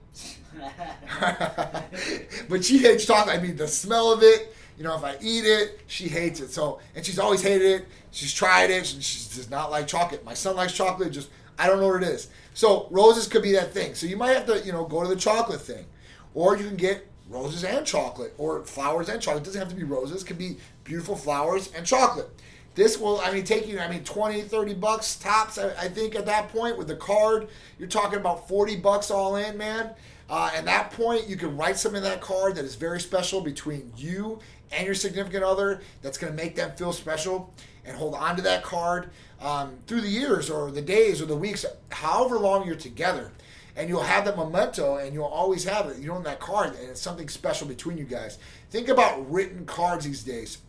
but 2.49 2.63
she 2.63 2.79
hates 2.79 3.05
chocolate. 3.05 3.37
I 3.37 3.41
mean, 3.41 3.57
the 3.57 3.67
smell 3.67 4.11
of 4.11 4.23
it. 4.23 4.55
You 4.79 4.85
know, 4.85 4.95
if 4.95 5.03
I 5.03 5.17
eat 5.21 5.45
it, 5.45 5.81
she 5.87 6.07
hates 6.07 6.39
it. 6.39 6.51
So, 6.51 6.79
and 6.95 7.05
she's 7.05 7.19
always 7.19 7.41
hated 7.41 7.81
it. 7.81 7.87
She's 8.11 8.33
tried 8.33 8.69
it. 8.69 8.85
She, 8.85 9.19
does 9.35 9.49
not 9.49 9.69
like 9.71 9.87
chocolate. 9.87 10.23
My 10.23 10.33
son 10.33 10.55
likes 10.55 10.71
chocolate. 10.71 11.11
Just 11.11 11.29
I 11.59 11.67
don't 11.67 11.81
know 11.81 11.89
what 11.89 12.01
it 12.01 12.07
is. 12.07 12.29
So 12.53 12.87
roses 12.89 13.27
could 13.27 13.43
be 13.43 13.51
that 13.51 13.73
thing. 13.73 13.93
So 13.93 14.07
you 14.07 14.15
might 14.15 14.31
have 14.31 14.45
to, 14.45 14.65
you 14.65 14.71
know, 14.71 14.85
go 14.85 15.03
to 15.03 15.09
the 15.09 15.17
chocolate 15.17 15.61
thing. 15.61 15.85
Or 16.33 16.55
you 16.55 16.65
can 16.65 16.77
get 16.77 17.05
roses 17.29 17.65
and 17.65 17.85
chocolate 17.85 18.33
or 18.37 18.63
flowers 18.63 19.09
and 19.09 19.21
chocolate. 19.21 19.43
It 19.43 19.47
doesn't 19.47 19.59
have 19.59 19.69
to 19.69 19.75
be 19.75 19.83
roses. 19.83 20.23
It 20.23 20.25
could 20.25 20.37
be 20.37 20.57
beautiful 20.85 21.17
flowers 21.17 21.69
and 21.75 21.85
chocolate. 21.85 22.29
This 22.75 22.97
will, 22.97 23.19
I 23.19 23.33
mean, 23.33 23.43
take 23.43 23.67
you, 23.67 23.79
I 23.79 23.89
mean, 23.89 24.05
20, 24.05 24.43
30 24.43 24.75
bucks 24.75 25.17
tops, 25.17 25.57
I, 25.57 25.71
I 25.71 25.89
think, 25.89 26.15
at 26.15 26.25
that 26.27 26.47
point 26.49 26.77
with 26.77 26.87
the 26.87 26.95
card. 26.95 27.49
You're 27.77 27.89
talking 27.89 28.17
about 28.17 28.47
40 28.47 28.77
bucks 28.77 29.11
all 29.11 29.35
in, 29.35 29.57
man. 29.57 29.89
Uh, 30.29 30.51
at 30.55 30.65
that 30.65 30.91
point, 30.91 31.27
you 31.27 31.35
can 31.35 31.57
write 31.57 31.77
something 31.77 32.03
in 32.03 32.09
that 32.09 32.21
card 32.21 32.55
that 32.55 32.65
is 32.65 32.75
very 32.75 32.99
special 32.99 33.41
between 33.41 33.91
you 33.97 34.39
and 34.71 34.85
your 34.85 34.93
significant 34.93 35.43
other 35.43 35.81
that's 36.01 36.17
going 36.17 36.31
to 36.31 36.37
make 36.37 36.55
them 36.55 36.71
feel 36.75 36.93
special 36.93 37.53
and 37.85 37.97
hold 37.97 38.13
on 38.13 38.35
to 38.35 38.41
that 38.43 38.63
card 38.63 39.09
um, 39.41 39.77
through 39.87 40.01
the 40.01 40.09
years 40.09 40.49
or 40.49 40.69
the 40.69 40.81
days 40.81 41.21
or 41.21 41.25
the 41.25 41.35
weeks, 41.35 41.65
however 41.89 42.37
long 42.37 42.65
you're 42.67 42.75
together. 42.75 43.31
And 43.75 43.87
you'll 43.89 44.03
have 44.03 44.25
that 44.25 44.37
memento 44.37 44.97
and 44.97 45.13
you'll 45.13 45.23
always 45.25 45.63
have 45.63 45.87
it, 45.87 45.97
you 45.97 46.07
know, 46.07 46.17
in 46.17 46.23
that 46.23 46.39
card, 46.39 46.75
and 46.75 46.89
it's 46.89 47.01
something 47.01 47.29
special 47.29 47.65
between 47.67 47.97
you 47.97 48.03
guys. 48.03 48.37
Think 48.69 48.89
about 48.89 49.31
written 49.31 49.65
cards 49.65 50.05
these 50.05 50.23
days. 50.23 50.59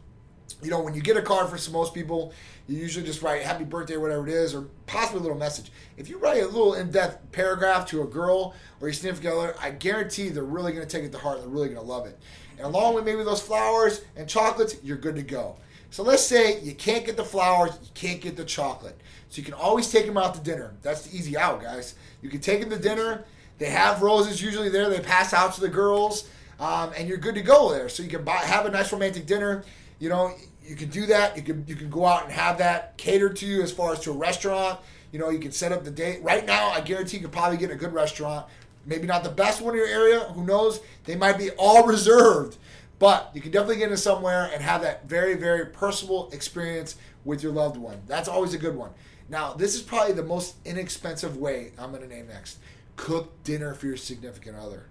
You 0.63 0.71
know, 0.71 0.81
when 0.81 0.95
you 0.95 1.03
get 1.03 1.17
a 1.17 1.23
card 1.23 1.49
for 1.49 1.71
most 1.71 1.95
people, 1.95 2.33
you 2.69 2.79
usually 2.79 3.05
just 3.05 3.23
write 3.23 3.43
happy 3.43 3.65
birthday 3.65 3.95
or 3.95 4.01
whatever 4.01 4.27
it 4.29 4.33
is, 4.33 4.55
or 4.55 4.69
possibly 4.87 5.21
a 5.21 5.23
little 5.23 5.39
message. 5.39 5.73
If 5.97 6.09
you 6.09 6.19
write 6.19 6.43
a 6.43 6.47
little 6.47 6.75
in 6.75 6.91
depth 6.91 7.33
paragraph 7.33 7.87
to 7.91 8.03
a 8.03 8.07
girl 8.07 8.55
or 8.81 8.89
your 8.89 8.93
significant 8.93 9.35
other, 9.35 9.55
I 9.61 9.71
guarantee 9.71 10.29
they're 10.29 10.45
really 10.45 10.73
going 10.73 10.87
to 10.87 10.91
take 10.91 11.05
it 11.05 11.13
to 11.13 11.19
heart 11.19 11.41
they're 11.41 11.49
really 11.49 11.69
going 11.69 11.81
to 11.81 11.87
love 11.87 12.07
it. 12.07 12.19
And 12.57 12.67
along 12.67 12.95
with 12.95 13.05
maybe 13.05 13.25
those 13.25 13.41
flowers 13.41 14.03
and 14.17 14.29
chocolates, 14.29 14.77
you're 14.83 14.97
good 14.97 15.17
to 15.17 15.23
go. 15.23 15.57
So 15.91 16.05
let's 16.05 16.23
say 16.23 16.61
you 16.61 16.75
can't 16.75 17.05
get 17.05 17.17
the 17.17 17.25
flowers, 17.25 17.73
you 17.83 17.89
can't 17.95 18.21
get 18.21 18.37
the 18.37 18.45
chocolate. 18.45 19.01
So 19.29 19.39
you 19.39 19.45
can 19.45 19.55
always 19.55 19.91
take 19.91 20.07
them 20.07 20.17
out 20.17 20.35
to 20.35 20.41
dinner. 20.41 20.75
That's 20.83 21.03
the 21.03 21.17
easy 21.17 21.37
out, 21.37 21.61
guys. 21.61 21.95
You 22.23 22.29
can 22.29 22.41
take 22.41 22.61
them 22.61 22.71
to 22.71 22.79
dinner. 22.79 23.25
They 23.59 23.71
have 23.71 24.01
roses 24.01 24.41
usually 24.41 24.69
there. 24.69 24.89
They 24.89 25.01
pass 25.01 25.33
out 25.35 25.55
to 25.55 25.61
the 25.61 25.69
girls, 25.69 26.29
um, 26.59 26.93
and 26.97 27.09
you're 27.09 27.19
good 27.19 27.35
to 27.35 27.43
go 27.43 27.73
there. 27.73 27.89
So 27.89 28.03
you 28.03 28.09
can 28.09 28.25
buy, 28.25 28.37
have 28.37 28.67
a 28.67 28.71
nice 28.71 28.93
romantic 28.93 29.27
dinner. 29.27 29.65
You 30.01 30.09
know, 30.09 30.35
you 30.65 30.75
can 30.75 30.89
do 30.89 31.07
that. 31.07 31.37
You 31.37 31.43
can 31.43 31.65
you 31.69 31.77
can 31.77 31.91
go 31.91 32.05
out 32.05 32.25
and 32.25 32.33
have 32.33 32.59
that 32.59 32.97
catered 32.97 33.37
to 33.37 33.47
you 33.47 33.63
as 33.63 33.71
far 33.71 33.93
as 33.93 34.01
to 34.01 34.11
a 34.11 34.15
restaurant. 34.15 34.81
You 35.13 35.19
know, 35.19 35.31
you 35.31 35.39
can 35.39 35.53
set 35.53 35.71
up 35.71 35.85
the 35.85 35.91
date. 35.91 36.23
Right 36.23 36.45
now, 36.45 36.71
I 36.71 36.81
guarantee 36.81 37.19
you 37.19 37.23
can 37.23 37.31
probably 37.31 37.59
get 37.59 37.71
a 37.71 37.77
good 37.77 37.93
restaurant. 37.93 38.47
Maybe 38.87 39.07
not 39.07 39.23
the 39.23 39.31
best 39.31 39.61
one 39.61 39.75
in 39.75 39.79
your 39.79 39.87
area. 39.87 40.21
Who 40.21 40.45
knows? 40.45 40.81
They 41.05 41.17
might 41.17 41.39
be 41.39 41.51
all 41.53 41.87
reserved. 41.87 42.57
But 42.99 43.31
you 43.35 43.41
can 43.41 43.51
definitely 43.51 43.77
get 43.77 43.91
in 43.91 43.97
somewhere 43.97 44.51
and 44.53 44.63
have 44.63 44.83
that 44.83 45.09
very, 45.09 45.35
very 45.35 45.67
personal 45.67 46.29
experience 46.33 46.97
with 47.25 47.43
your 47.43 47.53
loved 47.53 47.77
one. 47.77 48.03
That's 48.07 48.29
always 48.29 48.53
a 48.53 48.59
good 48.59 48.77
one. 48.77 48.91
Now, 49.29 49.55
this 49.55 49.75
is 49.75 49.81
probably 49.81 50.13
the 50.13 50.23
most 50.23 50.57
inexpensive 50.65 51.37
way 51.37 51.73
I'm 51.79 51.91
going 51.91 52.03
to 52.03 52.09
name 52.09 52.29
next. 52.29 52.59
Cook 52.97 53.43
dinner 53.43 53.75
for 53.75 53.87
your 53.87 53.97
significant 53.97 54.57
other. 54.57 54.87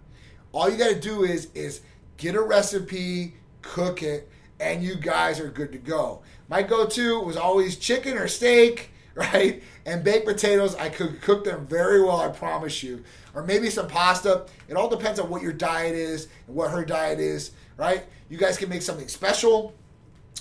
All 0.51 0.69
you 0.69 0.77
got 0.77 0.89
to 0.89 0.99
do 0.99 1.23
is 1.23 1.49
is 1.53 1.81
get 2.17 2.35
a 2.35 2.41
recipe, 2.41 3.35
cook 3.61 4.01
it, 4.01 4.29
and 4.59 4.83
you 4.83 4.95
guys 4.95 5.39
are 5.39 5.49
good 5.49 5.71
to 5.71 5.77
go. 5.77 6.21
My 6.47 6.61
go-to 6.63 7.19
was 7.21 7.37
always 7.37 7.77
chicken 7.77 8.17
or 8.17 8.27
steak, 8.27 8.91
right? 9.15 9.63
And 9.85 10.03
baked 10.03 10.25
potatoes. 10.25 10.75
I 10.75 10.89
could 10.89 11.21
cook 11.21 11.43
them 11.43 11.67
very 11.67 12.01
well, 12.01 12.19
I 12.21 12.29
promise 12.29 12.83
you. 12.83 13.03
Or 13.33 13.43
maybe 13.43 13.69
some 13.69 13.87
pasta. 13.87 14.45
It 14.67 14.75
all 14.75 14.89
depends 14.89 15.19
on 15.19 15.29
what 15.29 15.41
your 15.41 15.53
diet 15.53 15.95
is 15.95 16.27
and 16.47 16.55
what 16.55 16.71
her 16.71 16.85
diet 16.85 17.19
is, 17.19 17.51
right? 17.77 18.05
You 18.29 18.37
guys 18.37 18.57
can 18.57 18.69
make 18.69 18.81
something 18.81 19.07
special. 19.07 19.73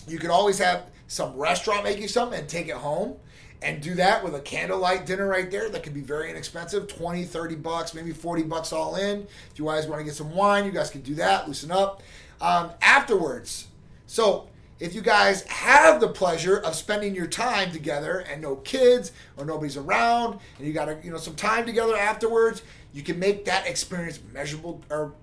You 0.06 0.18
can 0.18 0.30
always 0.30 0.58
have 0.58 0.86
some 1.08 1.34
restaurant 1.36 1.84
make 1.84 1.98
you 1.98 2.06
something 2.06 2.38
and 2.38 2.48
take 2.48 2.68
it 2.68 2.76
home 2.76 3.16
and 3.62 3.80
do 3.80 3.94
that 3.94 4.22
with 4.22 4.34
a 4.34 4.40
candlelight 4.40 5.06
dinner 5.06 5.26
right 5.26 5.50
there 5.50 5.68
that 5.70 5.82
could 5.82 5.94
be 5.94 6.02
very 6.02 6.30
inexpensive 6.30 6.86
20 6.86 7.24
30 7.24 7.56
bucks 7.56 7.94
maybe 7.94 8.12
40 8.12 8.42
bucks 8.42 8.72
all 8.72 8.94
in 8.94 9.26
if 9.50 9.58
you 9.58 9.64
guys 9.64 9.86
want 9.86 10.00
to 10.00 10.04
get 10.04 10.14
some 10.14 10.34
wine 10.34 10.66
you 10.66 10.70
guys 10.70 10.90
can 10.90 11.00
do 11.00 11.14
that 11.14 11.48
loosen 11.48 11.70
up 11.70 12.02
um, 12.42 12.70
afterwards 12.82 13.67
so 14.08 14.48
if 14.80 14.94
you 14.94 15.00
guys 15.00 15.42
have 15.44 16.00
the 16.00 16.08
pleasure 16.08 16.58
of 16.58 16.74
spending 16.74 17.14
your 17.14 17.26
time 17.28 17.70
together 17.70 18.24
and 18.30 18.42
no 18.42 18.56
kids 18.56 19.12
or 19.36 19.44
nobody's 19.44 19.76
around 19.76 20.40
and 20.58 20.66
you 20.66 20.72
got 20.72 21.04
you 21.04 21.12
know 21.12 21.16
some 21.16 21.36
time 21.36 21.64
together 21.64 21.96
afterwards 21.96 22.62
you 22.92 23.04
can 23.04 23.16
make 23.20 23.44
that 23.44 23.64
experience 23.68 24.18
measurable 24.32 24.82
or 24.90 25.14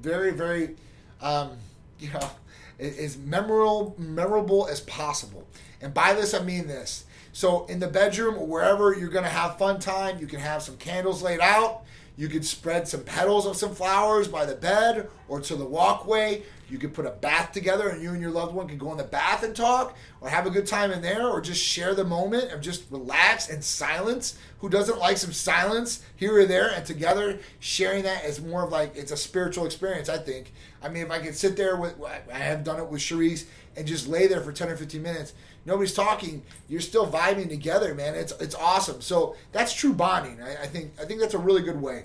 very 0.00 0.30
very 0.30 0.76
um, 1.20 1.50
you 1.98 2.10
know 2.12 2.30
as 2.78 3.16
memorable 3.18 3.96
memorable 3.98 4.68
as 4.68 4.80
possible 4.82 5.44
and 5.80 5.92
by 5.92 6.12
this 6.14 6.34
i 6.34 6.38
mean 6.38 6.68
this 6.68 7.06
so 7.36 7.66
in 7.66 7.80
the 7.80 7.86
bedroom 7.86 8.36
or 8.38 8.46
wherever 8.46 8.94
you're 8.94 9.10
going 9.10 9.24
to 9.24 9.30
have 9.30 9.58
fun 9.58 9.78
time, 9.78 10.18
you 10.18 10.26
can 10.26 10.40
have 10.40 10.62
some 10.62 10.78
candles 10.78 11.20
laid 11.20 11.40
out. 11.40 11.82
You 12.16 12.28
could 12.28 12.46
spread 12.46 12.88
some 12.88 13.02
petals 13.02 13.46
of 13.46 13.56
some 13.56 13.74
flowers 13.74 14.26
by 14.26 14.46
the 14.46 14.54
bed 14.54 15.08
or 15.28 15.40
to 15.42 15.54
the 15.54 15.66
walkway. 15.66 16.42
You 16.70 16.78
could 16.78 16.94
put 16.94 17.04
a 17.04 17.10
bath 17.10 17.52
together 17.52 17.90
and 17.90 18.02
you 18.02 18.10
and 18.10 18.22
your 18.22 18.30
loved 18.30 18.54
one 18.54 18.68
could 18.68 18.78
go 18.78 18.90
in 18.90 18.96
the 18.96 19.04
bath 19.04 19.42
and 19.42 19.54
talk 19.54 19.96
or 20.20 20.28
have 20.30 20.46
a 20.46 20.50
good 20.50 20.66
time 20.66 20.90
in 20.90 21.02
there 21.02 21.28
or 21.28 21.42
just 21.42 21.62
share 21.62 21.94
the 21.94 22.04
moment 22.04 22.52
of 22.52 22.62
just 22.62 22.90
relax 22.90 23.50
and 23.50 23.62
silence. 23.62 24.38
Who 24.60 24.70
doesn't 24.70 24.98
like 24.98 25.18
some 25.18 25.32
silence 25.32 26.02
here 26.16 26.38
or 26.38 26.46
there 26.46 26.70
and 26.70 26.84
together 26.86 27.38
sharing 27.60 28.04
that 28.04 28.24
is 28.24 28.40
more 28.40 28.64
of 28.64 28.72
like 28.72 28.96
it's 28.96 29.12
a 29.12 29.16
spiritual 29.16 29.66
experience, 29.66 30.08
I 30.08 30.16
think. 30.16 30.52
I 30.82 30.88
mean, 30.88 31.04
if 31.04 31.10
I 31.10 31.18
could 31.18 31.36
sit 31.36 31.56
there 31.56 31.76
with, 31.76 31.96
I 32.32 32.38
have 32.38 32.64
done 32.64 32.80
it 32.80 32.88
with 32.88 33.02
Cherise 33.02 33.44
and 33.76 33.86
just 33.86 34.08
lay 34.08 34.26
there 34.26 34.40
for 34.40 34.52
10 34.52 34.70
or 34.70 34.76
15 34.76 35.02
minutes 35.02 35.34
nobody's 35.66 35.92
talking, 35.92 36.42
you're 36.68 36.80
still 36.80 37.06
vibing 37.06 37.48
together, 37.48 37.94
man. 37.94 38.14
It's 38.14 38.32
it's 38.40 38.54
awesome. 38.54 39.00
So 39.00 39.36
that's 39.52 39.72
true 39.72 39.92
bonding. 39.92 40.40
I, 40.40 40.62
I 40.62 40.66
think 40.66 40.92
I 41.00 41.04
think 41.04 41.20
that's 41.20 41.34
a 41.34 41.38
really 41.38 41.62
good 41.62 41.80
way. 41.80 42.04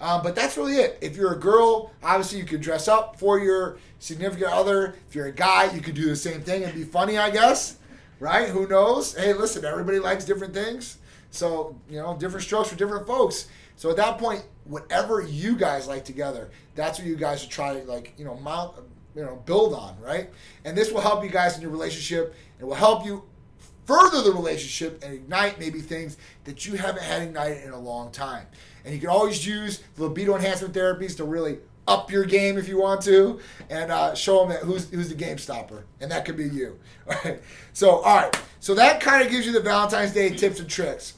Um, 0.00 0.20
but 0.22 0.34
that's 0.34 0.56
really 0.56 0.76
it. 0.76 0.98
If 1.00 1.16
you're 1.16 1.32
a 1.32 1.38
girl, 1.38 1.92
obviously 2.02 2.40
you 2.40 2.44
could 2.44 2.60
dress 2.60 2.88
up 2.88 3.20
for 3.20 3.38
your 3.38 3.78
significant 4.00 4.50
other. 4.50 4.96
If 5.08 5.14
you're 5.14 5.26
a 5.26 5.32
guy, 5.32 5.72
you 5.72 5.80
could 5.80 5.94
do 5.94 6.06
the 6.06 6.16
same 6.16 6.40
thing 6.40 6.64
and 6.64 6.74
be 6.74 6.82
funny, 6.82 7.18
I 7.18 7.30
guess. 7.30 7.76
Right? 8.18 8.48
Who 8.48 8.66
knows? 8.66 9.14
Hey, 9.14 9.32
listen, 9.32 9.64
everybody 9.64 10.00
likes 10.00 10.24
different 10.24 10.54
things. 10.54 10.98
So, 11.30 11.76
you 11.88 11.98
know, 11.98 12.16
different 12.16 12.44
strokes 12.44 12.68
for 12.68 12.76
different 12.76 13.06
folks. 13.06 13.48
So 13.76 13.90
at 13.90 13.96
that 13.96 14.18
point, 14.18 14.44
whatever 14.64 15.20
you 15.20 15.56
guys 15.56 15.88
like 15.88 16.04
together, 16.04 16.50
that's 16.74 16.98
what 16.98 17.06
you 17.06 17.16
guys 17.16 17.40
should 17.42 17.50
try 17.50 17.78
to 17.78 17.84
like, 17.84 18.12
you 18.18 18.24
know, 18.24 18.36
mount 18.36 18.74
you 19.14 19.22
know, 19.22 19.42
build 19.44 19.74
on, 19.74 20.00
right? 20.00 20.30
And 20.64 20.76
this 20.76 20.90
will 20.90 21.00
help 21.00 21.22
you 21.24 21.30
guys 21.30 21.56
in 21.56 21.62
your 21.62 21.70
relationship. 21.70 22.34
It 22.58 22.64
will 22.64 22.74
help 22.74 23.04
you 23.04 23.24
further 23.84 24.22
the 24.22 24.32
relationship 24.32 25.02
and 25.02 25.12
ignite 25.12 25.58
maybe 25.58 25.80
things 25.80 26.16
that 26.44 26.66
you 26.66 26.74
haven't 26.74 27.02
had 27.02 27.22
ignited 27.22 27.64
in 27.64 27.70
a 27.70 27.78
long 27.78 28.10
time. 28.10 28.46
And 28.84 28.94
you 28.94 29.00
can 29.00 29.10
always 29.10 29.46
use 29.46 29.82
libido 29.96 30.34
enhancement 30.34 30.74
therapies 30.74 31.16
to 31.16 31.24
really 31.24 31.58
up 31.88 32.10
your 32.10 32.24
game 32.24 32.58
if 32.58 32.68
you 32.68 32.80
want 32.80 33.02
to, 33.02 33.40
and 33.68 33.90
uh, 33.90 34.14
show 34.14 34.40
them 34.40 34.50
that 34.50 34.60
who's 34.60 34.88
who's 34.90 35.08
the 35.08 35.14
game 35.14 35.38
stopper, 35.38 35.84
and 36.00 36.10
that 36.10 36.24
could 36.24 36.36
be 36.36 36.44
you. 36.44 36.78
All 37.08 37.16
right. 37.24 37.42
So 37.72 37.98
all 37.98 38.16
right. 38.16 38.40
So 38.60 38.74
that 38.74 39.00
kind 39.00 39.24
of 39.24 39.30
gives 39.30 39.46
you 39.46 39.52
the 39.52 39.60
Valentine's 39.60 40.12
Day 40.12 40.30
tips 40.30 40.60
and 40.60 40.68
tricks. 40.68 41.14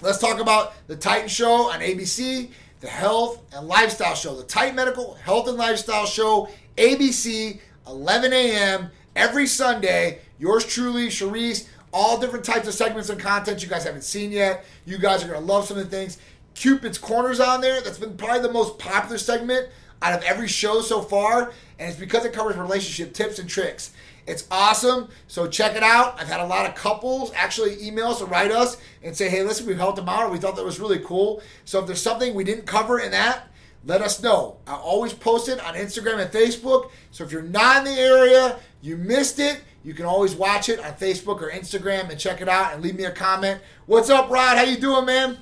Let's 0.00 0.18
talk 0.18 0.40
about 0.40 0.74
the 0.86 0.96
Titan 0.96 1.28
Show 1.28 1.70
on 1.70 1.80
ABC, 1.80 2.50
the 2.80 2.88
Health 2.88 3.42
and 3.54 3.68
Lifestyle 3.68 4.14
Show, 4.14 4.34
the 4.36 4.44
Titan 4.44 4.74
Medical 4.74 5.14
Health 5.14 5.48
and 5.48 5.56
Lifestyle 5.56 6.06
Show 6.06 6.48
ABC, 6.76 7.60
11 7.86 8.32
a.m. 8.32 8.90
every 9.14 9.46
Sunday. 9.46 10.20
Yours 10.38 10.64
truly, 10.64 11.08
Cherise. 11.08 11.68
All 11.92 12.18
different 12.18 12.44
types 12.44 12.66
of 12.66 12.74
segments 12.74 13.08
and 13.08 13.20
content 13.20 13.62
you 13.62 13.68
guys 13.68 13.84
haven't 13.84 14.02
seen 14.02 14.32
yet. 14.32 14.64
You 14.84 14.98
guys 14.98 15.22
are 15.22 15.28
gonna 15.28 15.46
love 15.46 15.66
some 15.66 15.78
of 15.78 15.88
the 15.88 15.96
things. 15.96 16.18
Cupid's 16.54 16.98
Corners 16.98 17.40
on 17.40 17.60
there. 17.60 17.80
That's 17.80 17.98
been 17.98 18.16
probably 18.16 18.42
the 18.42 18.52
most 18.52 18.78
popular 18.78 19.18
segment 19.18 19.68
out 20.02 20.18
of 20.18 20.24
every 20.24 20.48
show 20.48 20.80
so 20.80 21.00
far, 21.00 21.52
and 21.78 21.88
it's 21.88 21.98
because 21.98 22.24
it 22.24 22.32
covers 22.32 22.56
relationship 22.56 23.14
tips 23.14 23.38
and 23.38 23.48
tricks. 23.48 23.92
It's 24.26 24.46
awesome, 24.50 25.08
so 25.28 25.46
check 25.46 25.76
it 25.76 25.82
out. 25.82 26.20
I've 26.20 26.28
had 26.28 26.40
a 26.40 26.46
lot 26.46 26.66
of 26.66 26.74
couples 26.74 27.30
actually 27.34 27.82
email 27.86 28.08
us 28.08 28.22
or 28.22 28.26
write 28.26 28.50
us 28.50 28.76
and 29.02 29.16
say, 29.16 29.28
"Hey, 29.28 29.42
listen, 29.42 29.66
we've 29.66 29.78
helped 29.78 29.96
them 29.96 30.08
out. 30.08 30.32
We 30.32 30.38
thought 30.38 30.56
that 30.56 30.64
was 30.64 30.80
really 30.80 30.98
cool." 30.98 31.42
So 31.64 31.78
if 31.80 31.86
there's 31.86 32.02
something 32.02 32.34
we 32.34 32.44
didn't 32.44 32.66
cover 32.66 32.98
in 32.98 33.10
that, 33.12 33.48
let 33.86 34.00
us 34.00 34.22
know. 34.22 34.58
I 34.66 34.74
always 34.74 35.12
post 35.12 35.48
it 35.48 35.64
on 35.64 35.74
Instagram 35.74 36.20
and 36.20 36.30
Facebook. 36.30 36.90
So 37.10 37.24
if 37.24 37.32
you're 37.32 37.42
not 37.42 37.78
in 37.78 37.94
the 37.94 38.00
area, 38.00 38.58
you 38.80 38.96
missed 38.96 39.38
it, 39.38 39.62
you 39.82 39.92
can 39.92 40.06
always 40.06 40.34
watch 40.34 40.68
it 40.68 40.80
on 40.80 40.92
Facebook 40.94 41.42
or 41.42 41.50
Instagram 41.50 42.08
and 42.08 42.18
check 42.18 42.40
it 42.40 42.48
out 42.48 42.72
and 42.72 42.82
leave 42.82 42.96
me 42.96 43.04
a 43.04 43.10
comment. 43.10 43.60
What's 43.86 44.08
up, 44.08 44.30
Rod? 44.30 44.56
How 44.56 44.64
you 44.64 44.78
doing, 44.78 45.04
man? 45.04 45.36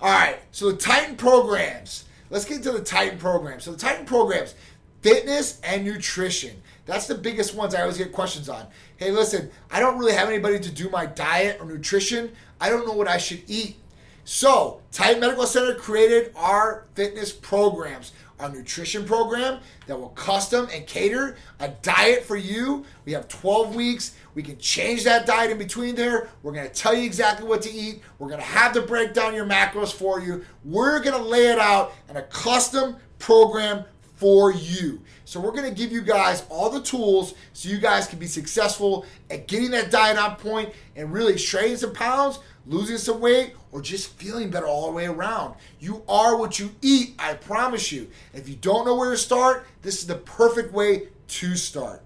All 0.00 0.10
right. 0.10 0.38
So 0.50 0.72
the 0.72 0.76
Titan 0.76 1.16
programs. 1.16 2.04
Let's 2.30 2.44
get 2.44 2.58
into 2.58 2.72
the 2.72 2.82
Titan 2.82 3.18
programs. 3.18 3.64
So 3.64 3.70
the 3.70 3.78
Titan 3.78 4.06
programs, 4.06 4.54
fitness 5.02 5.60
and 5.62 5.84
nutrition. 5.84 6.60
That's 6.86 7.06
the 7.06 7.14
biggest 7.14 7.54
ones 7.54 7.74
I 7.74 7.82
always 7.82 7.98
get 7.98 8.12
questions 8.12 8.48
on. 8.48 8.66
Hey, 8.96 9.10
listen, 9.10 9.50
I 9.70 9.78
don't 9.78 9.98
really 9.98 10.14
have 10.14 10.28
anybody 10.28 10.58
to 10.58 10.70
do 10.70 10.90
my 10.90 11.06
diet 11.06 11.58
or 11.60 11.66
nutrition. 11.66 12.32
I 12.60 12.70
don't 12.70 12.86
know 12.86 12.92
what 12.92 13.08
I 13.08 13.18
should 13.18 13.42
eat. 13.46 13.76
So, 14.24 14.80
Titan 14.90 15.20
Medical 15.20 15.46
Center 15.46 15.74
created 15.74 16.32
our 16.34 16.86
fitness 16.94 17.30
programs, 17.30 18.12
our 18.40 18.48
nutrition 18.48 19.04
program 19.04 19.60
that 19.86 20.00
will 20.00 20.08
custom 20.10 20.66
and 20.72 20.86
cater 20.86 21.36
a 21.60 21.68
diet 21.68 22.24
for 22.24 22.36
you. 22.36 22.86
We 23.04 23.12
have 23.12 23.28
12 23.28 23.74
weeks. 23.74 24.14
We 24.34 24.42
can 24.42 24.56
change 24.56 25.04
that 25.04 25.26
diet 25.26 25.50
in 25.50 25.58
between 25.58 25.94
there. 25.94 26.30
We're 26.42 26.52
going 26.52 26.66
to 26.66 26.74
tell 26.74 26.94
you 26.94 27.04
exactly 27.04 27.46
what 27.46 27.60
to 27.62 27.70
eat. 27.70 28.00
We're 28.18 28.28
going 28.28 28.40
to 28.40 28.46
have 28.46 28.72
to 28.72 28.80
break 28.80 29.12
down 29.12 29.34
your 29.34 29.44
macros 29.44 29.92
for 29.92 30.20
you. 30.20 30.42
We're 30.64 31.00
going 31.00 31.16
to 31.16 31.22
lay 31.22 31.48
it 31.48 31.58
out 31.58 31.92
in 32.08 32.16
a 32.16 32.22
custom 32.22 32.96
program 33.18 33.84
for 34.16 34.52
you. 34.52 35.02
So 35.34 35.40
we're 35.40 35.50
going 35.50 35.68
to 35.68 35.74
give 35.74 35.90
you 35.90 36.00
guys 36.00 36.44
all 36.48 36.70
the 36.70 36.80
tools 36.80 37.34
so 37.54 37.68
you 37.68 37.78
guys 37.78 38.06
can 38.06 38.20
be 38.20 38.28
successful 38.28 39.04
at 39.28 39.48
getting 39.48 39.72
that 39.72 39.90
diet 39.90 40.16
on 40.16 40.36
point 40.36 40.72
and 40.94 41.12
really 41.12 41.36
shredding 41.36 41.76
some 41.76 41.92
pounds, 41.92 42.38
losing 42.68 42.98
some 42.98 43.18
weight, 43.18 43.54
or 43.72 43.82
just 43.82 44.12
feeling 44.12 44.48
better 44.48 44.68
all 44.68 44.86
the 44.86 44.92
way 44.92 45.06
around. 45.06 45.56
You 45.80 46.04
are 46.08 46.36
what 46.36 46.60
you 46.60 46.70
eat, 46.82 47.16
I 47.18 47.34
promise 47.34 47.90
you. 47.90 48.08
If 48.32 48.48
you 48.48 48.54
don't 48.54 48.84
know 48.84 48.94
where 48.94 49.10
to 49.10 49.16
start, 49.16 49.66
this 49.82 49.98
is 49.98 50.06
the 50.06 50.14
perfect 50.14 50.72
way 50.72 51.08
to 51.26 51.56
start. 51.56 52.00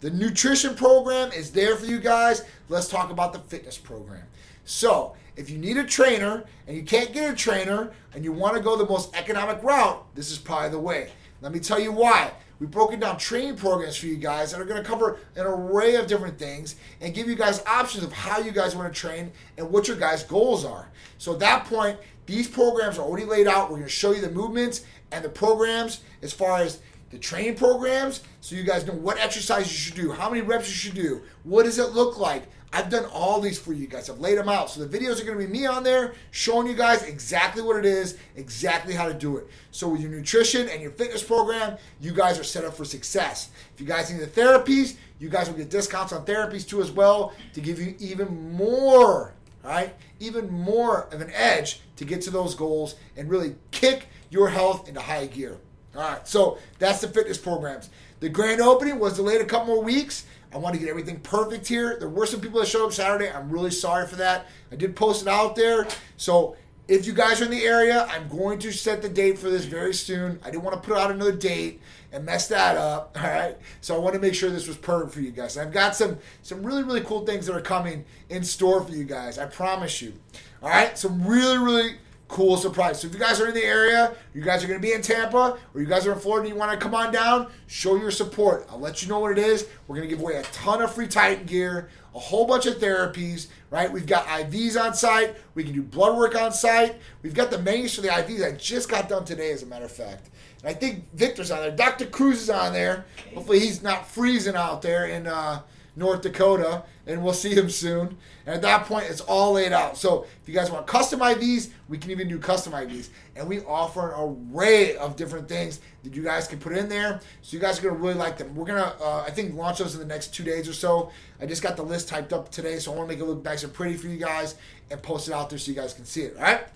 The 0.00 0.10
nutrition 0.10 0.74
program 0.74 1.32
is 1.32 1.52
there 1.52 1.76
for 1.76 1.86
you 1.86 1.98
guys. 1.98 2.44
Let's 2.68 2.88
talk 2.88 3.10
about 3.10 3.32
the 3.32 3.38
fitness 3.38 3.78
program. 3.78 4.24
So, 4.66 5.16
if 5.34 5.48
you 5.48 5.56
need 5.56 5.78
a 5.78 5.84
trainer 5.84 6.44
and 6.66 6.76
you 6.76 6.82
can't 6.82 7.14
get 7.14 7.32
a 7.32 7.34
trainer 7.34 7.94
and 8.12 8.22
you 8.22 8.32
want 8.32 8.54
to 8.54 8.62
go 8.62 8.76
the 8.76 8.84
most 8.84 9.16
economic 9.16 9.62
route, 9.62 10.04
this 10.14 10.30
is 10.30 10.36
probably 10.36 10.68
the 10.68 10.78
way. 10.78 11.10
Let 11.40 11.52
me 11.52 11.58
tell 11.58 11.80
you 11.80 11.90
why. 11.90 12.32
We've 12.60 12.70
broken 12.70 13.00
down 13.00 13.16
training 13.16 13.56
programs 13.56 13.96
for 13.96 14.06
you 14.06 14.16
guys 14.16 14.52
that 14.52 14.60
are 14.60 14.66
going 14.66 14.82
to 14.82 14.88
cover 14.88 15.18
an 15.34 15.46
array 15.46 15.94
of 15.94 16.06
different 16.06 16.38
things 16.38 16.76
and 17.00 17.14
give 17.14 17.26
you 17.26 17.34
guys 17.34 17.64
options 17.64 18.04
of 18.04 18.12
how 18.12 18.38
you 18.38 18.52
guys 18.52 18.76
want 18.76 18.92
to 18.92 19.00
train 19.00 19.32
and 19.56 19.70
what 19.70 19.88
your 19.88 19.96
guys' 19.96 20.22
goals 20.22 20.66
are. 20.66 20.90
So 21.16 21.32
at 21.32 21.38
that 21.38 21.64
point, 21.64 21.98
these 22.26 22.46
programs 22.46 22.98
are 22.98 23.02
already 23.02 23.24
laid 23.24 23.48
out. 23.48 23.70
We're 23.70 23.76
going 23.76 23.84
to 23.84 23.88
show 23.88 24.12
you 24.12 24.20
the 24.20 24.30
movements 24.30 24.84
and 25.10 25.24
the 25.24 25.30
programs 25.30 26.02
as 26.22 26.34
far 26.34 26.58
as 26.58 26.80
the 27.08 27.18
training 27.18 27.56
programs 27.56 28.20
so 28.42 28.54
you 28.54 28.62
guys 28.62 28.86
know 28.86 28.92
what 28.92 29.18
exercise 29.18 29.66
you 29.66 29.76
should 29.76 29.94
do, 29.94 30.12
how 30.12 30.28
many 30.28 30.42
reps 30.42 30.68
you 30.68 30.74
should 30.74 30.94
do, 30.94 31.22
what 31.44 31.64
does 31.64 31.78
it 31.78 31.92
look 31.92 32.18
like, 32.18 32.44
I've 32.72 32.88
done 32.88 33.04
all 33.06 33.40
these 33.40 33.58
for 33.58 33.72
you 33.72 33.86
guys. 33.86 34.08
I've 34.08 34.20
laid 34.20 34.38
them 34.38 34.48
out. 34.48 34.70
So 34.70 34.84
the 34.84 34.98
videos 34.98 35.20
are 35.20 35.24
going 35.24 35.38
to 35.38 35.44
be 35.44 35.50
me 35.50 35.66
on 35.66 35.82
there 35.82 36.14
showing 36.30 36.68
you 36.68 36.74
guys 36.74 37.02
exactly 37.02 37.62
what 37.62 37.76
it 37.76 37.84
is, 37.84 38.16
exactly 38.36 38.94
how 38.94 39.08
to 39.08 39.14
do 39.14 39.38
it. 39.38 39.48
So 39.72 39.88
with 39.88 40.00
your 40.00 40.10
nutrition 40.10 40.68
and 40.68 40.80
your 40.80 40.92
fitness 40.92 41.22
program, 41.22 41.78
you 42.00 42.12
guys 42.12 42.38
are 42.38 42.44
set 42.44 42.64
up 42.64 42.74
for 42.74 42.84
success. 42.84 43.50
If 43.74 43.80
you 43.80 43.86
guys 43.86 44.10
need 44.10 44.20
the 44.20 44.26
therapies, 44.28 44.96
you 45.18 45.28
guys 45.28 45.48
will 45.48 45.56
get 45.56 45.68
discounts 45.68 46.12
on 46.12 46.24
therapies 46.24 46.66
too 46.66 46.80
as 46.80 46.92
well 46.92 47.34
to 47.54 47.60
give 47.60 47.80
you 47.80 47.96
even 47.98 48.52
more, 48.52 49.34
right? 49.64 49.92
Even 50.20 50.48
more 50.48 51.08
of 51.12 51.20
an 51.20 51.30
edge 51.34 51.80
to 51.96 52.04
get 52.04 52.22
to 52.22 52.30
those 52.30 52.54
goals 52.54 52.94
and 53.16 53.28
really 53.28 53.56
kick 53.72 54.06
your 54.30 54.48
health 54.48 54.88
into 54.88 55.00
high 55.00 55.26
gear. 55.26 55.58
All 55.94 56.02
right, 56.02 56.26
so 56.26 56.58
that's 56.78 57.00
the 57.00 57.08
fitness 57.08 57.36
programs. 57.36 57.90
The 58.20 58.28
grand 58.28 58.60
opening 58.60 58.98
was 58.98 59.16
delayed 59.16 59.40
a 59.40 59.46
couple 59.46 59.74
more 59.74 59.82
weeks. 59.82 60.26
I 60.52 60.58
want 60.58 60.74
to 60.74 60.80
get 60.80 60.88
everything 60.88 61.20
perfect 61.20 61.66
here. 61.66 61.96
There 61.98 62.08
were 62.08 62.26
some 62.26 62.40
people 62.40 62.60
that 62.60 62.66
showed 62.66 62.86
up 62.86 62.92
Saturday. 62.92 63.30
I'm 63.30 63.50
really 63.50 63.70
sorry 63.70 64.06
for 64.06 64.16
that. 64.16 64.46
I 64.70 64.76
did 64.76 64.94
post 64.96 65.22
it 65.22 65.28
out 65.28 65.56
there. 65.56 65.86
So 66.16 66.56
if 66.88 67.06
you 67.06 67.12
guys 67.12 67.40
are 67.40 67.44
in 67.44 67.52
the 67.52 67.64
area, 67.64 68.04
I'm 68.10 68.28
going 68.28 68.58
to 68.58 68.72
set 68.72 69.00
the 69.00 69.08
date 69.08 69.38
for 69.38 69.48
this 69.48 69.64
very 69.64 69.94
soon. 69.94 70.40
I 70.42 70.50
didn't 70.50 70.64
want 70.64 70.82
to 70.82 70.86
put 70.86 70.98
out 70.98 71.10
another 71.10 71.32
date 71.32 71.80
and 72.12 72.24
mess 72.26 72.48
that 72.48 72.76
up. 72.76 73.16
All 73.22 73.30
right. 73.30 73.56
So 73.80 73.94
I 73.94 73.98
want 73.98 74.14
to 74.14 74.20
make 74.20 74.34
sure 74.34 74.50
this 74.50 74.66
was 74.66 74.76
perfect 74.76 75.14
for 75.14 75.20
you 75.20 75.30
guys. 75.30 75.56
I've 75.56 75.72
got 75.72 75.94
some 75.94 76.18
some 76.42 76.64
really 76.64 76.82
really 76.82 77.02
cool 77.02 77.24
things 77.24 77.46
that 77.46 77.54
are 77.54 77.60
coming 77.60 78.04
in 78.28 78.42
store 78.42 78.82
for 78.82 78.92
you 78.92 79.04
guys. 79.04 79.38
I 79.38 79.46
promise 79.46 80.02
you. 80.02 80.14
All 80.62 80.68
right. 80.68 80.98
Some 80.98 81.24
really 81.24 81.58
really 81.58 81.96
cool 82.30 82.56
surprise. 82.56 83.00
So 83.00 83.08
if 83.08 83.12
you 83.12 83.18
guys 83.18 83.40
are 83.40 83.48
in 83.48 83.54
the 83.54 83.64
area, 83.64 84.14
you 84.32 84.40
guys 84.40 84.62
are 84.62 84.68
going 84.68 84.80
to 84.80 84.86
be 84.86 84.92
in 84.92 85.02
Tampa, 85.02 85.58
or 85.74 85.80
you 85.80 85.86
guys 85.86 86.06
are 86.06 86.12
in 86.12 86.18
Florida 86.20 86.46
and 86.46 86.54
you 86.54 86.58
want 86.58 86.70
to 86.70 86.78
come 86.78 86.94
on 86.94 87.12
down, 87.12 87.48
show 87.66 87.96
your 87.96 88.12
support. 88.12 88.68
I'll 88.70 88.78
let 88.78 89.02
you 89.02 89.08
know 89.08 89.18
what 89.18 89.32
it 89.32 89.38
is. 89.38 89.66
We're 89.88 89.96
going 89.96 90.08
to 90.08 90.14
give 90.14 90.22
away 90.22 90.36
a 90.36 90.42
ton 90.44 90.80
of 90.80 90.94
free 90.94 91.08
Titan 91.08 91.44
gear, 91.44 91.90
a 92.14 92.20
whole 92.20 92.46
bunch 92.46 92.66
of 92.66 92.76
therapies, 92.76 93.48
right? 93.70 93.90
We've 93.90 94.06
got 94.06 94.26
IVs 94.26 94.80
on 94.80 94.94
site. 94.94 95.36
We 95.54 95.64
can 95.64 95.72
do 95.72 95.82
blood 95.82 96.16
work 96.16 96.40
on 96.40 96.52
site. 96.52 96.96
We've 97.22 97.34
got 97.34 97.50
the 97.50 97.58
menus 97.58 97.96
for 97.96 98.02
the 98.02 98.08
IVs. 98.08 98.46
I 98.46 98.56
just 98.56 98.88
got 98.88 99.08
done 99.08 99.24
today, 99.24 99.50
as 99.50 99.64
a 99.64 99.66
matter 99.66 99.86
of 99.86 99.92
fact. 99.92 100.30
And 100.62 100.70
I 100.70 100.74
think 100.74 101.12
Victor's 101.14 101.50
on 101.50 101.58
there. 101.58 101.72
Dr. 101.72 102.06
Cruz 102.06 102.42
is 102.42 102.50
on 102.50 102.72
there. 102.72 103.06
Hopefully 103.34 103.58
he's 103.58 103.82
not 103.82 104.06
freezing 104.06 104.54
out 104.54 104.82
there 104.82 105.06
in 105.06 105.26
uh, 105.26 105.62
North 106.00 106.22
Dakota, 106.22 106.82
and 107.06 107.22
we'll 107.22 107.34
see 107.34 107.54
him 107.54 107.68
soon. 107.70 108.16
And 108.46 108.54
at 108.56 108.62
that 108.62 108.86
point, 108.86 109.04
it's 109.08 109.20
all 109.20 109.52
laid 109.52 109.72
out. 109.72 109.96
So 109.98 110.24
if 110.42 110.48
you 110.48 110.54
guys 110.54 110.70
want 110.70 110.86
custom 110.86 111.20
IVs, 111.20 111.70
we 111.88 111.98
can 111.98 112.10
even 112.10 112.26
do 112.26 112.38
custom 112.38 112.72
IVs. 112.72 113.10
And 113.36 113.46
we 113.46 113.60
offer 113.60 114.12
an 114.12 114.36
array 114.52 114.96
of 114.96 115.14
different 115.14 115.46
things 115.46 115.80
that 116.02 116.14
you 116.14 116.22
guys 116.22 116.48
can 116.48 116.58
put 116.58 116.76
in 116.76 116.88
there. 116.88 117.20
So 117.42 117.54
you 117.54 117.60
guys 117.60 117.78
are 117.78 117.82
going 117.82 117.94
to 117.94 118.00
really 118.00 118.14
like 118.14 118.38
them. 118.38 118.54
We're 118.56 118.64
going 118.64 118.82
to, 118.82 119.04
uh, 119.04 119.24
I 119.26 119.30
think, 119.30 119.54
launch 119.54 119.78
those 119.78 119.94
in 119.94 120.00
the 120.00 120.06
next 120.06 120.34
two 120.34 120.42
days 120.42 120.68
or 120.68 120.72
so. 120.72 121.12
I 121.40 121.46
just 121.46 121.62
got 121.62 121.76
the 121.76 121.84
list 121.84 122.08
typed 122.08 122.32
up 122.32 122.50
today, 122.50 122.78
so 122.78 122.92
I 122.92 122.96
want 122.96 123.10
to 123.10 123.14
make 123.14 123.22
it 123.22 123.28
look 123.28 123.44
nice 123.44 123.62
and 123.62 123.72
pretty 123.72 123.96
for 123.96 124.08
you 124.08 124.18
guys 124.18 124.56
and 124.90 125.00
post 125.02 125.28
it 125.28 125.34
out 125.34 125.50
there 125.50 125.58
so 125.58 125.70
you 125.70 125.76
guys 125.76 125.92
can 125.92 126.06
see 126.06 126.22
it. 126.22 126.36
All 126.36 126.42
right? 126.42 126.66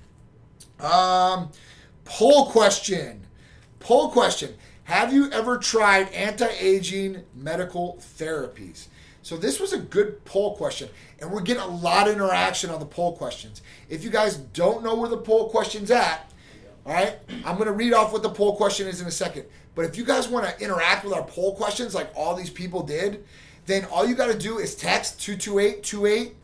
Um, 0.80 1.50
poll 2.04 2.50
question. 2.50 3.26
Poll 3.80 4.10
question. 4.10 4.54
Have 4.84 5.14
you 5.14 5.30
ever 5.30 5.56
tried 5.56 6.10
anti 6.10 6.48
aging 6.60 7.24
medical 7.34 7.98
therapies? 8.18 8.88
So 9.24 9.38
this 9.38 9.58
was 9.58 9.72
a 9.72 9.78
good 9.78 10.22
poll 10.26 10.54
question, 10.54 10.90
and 11.18 11.32
we're 11.32 11.40
getting 11.40 11.62
a 11.62 11.66
lot 11.66 12.08
of 12.08 12.14
interaction 12.14 12.68
on 12.68 12.78
the 12.78 12.84
poll 12.84 13.16
questions. 13.16 13.62
If 13.88 14.04
you 14.04 14.10
guys 14.10 14.36
don't 14.36 14.84
know 14.84 14.94
where 14.94 15.08
the 15.08 15.16
poll 15.16 15.48
question's 15.48 15.90
at, 15.90 16.30
all 16.84 16.92
right, 16.92 17.16
I'm 17.42 17.56
to 17.56 17.72
read 17.72 17.94
off 17.94 18.12
what 18.12 18.22
the 18.22 18.28
poll 18.28 18.54
question 18.54 18.86
is 18.86 19.00
in 19.00 19.06
a 19.06 19.10
second. 19.10 19.46
But 19.74 19.86
if 19.86 19.96
you 19.96 20.04
guys 20.04 20.28
want 20.28 20.46
to 20.46 20.62
interact 20.62 21.06
with 21.06 21.14
our 21.14 21.22
poll 21.22 21.56
questions 21.56 21.94
like 21.94 22.12
all 22.14 22.36
these 22.36 22.50
people 22.50 22.82
did, 22.82 23.24
then 23.64 23.86
all 23.86 24.06
you 24.06 24.14
got 24.14 24.26
to 24.26 24.38
do 24.38 24.58
is 24.58 24.74
text 24.74 25.18
22828 25.22 26.36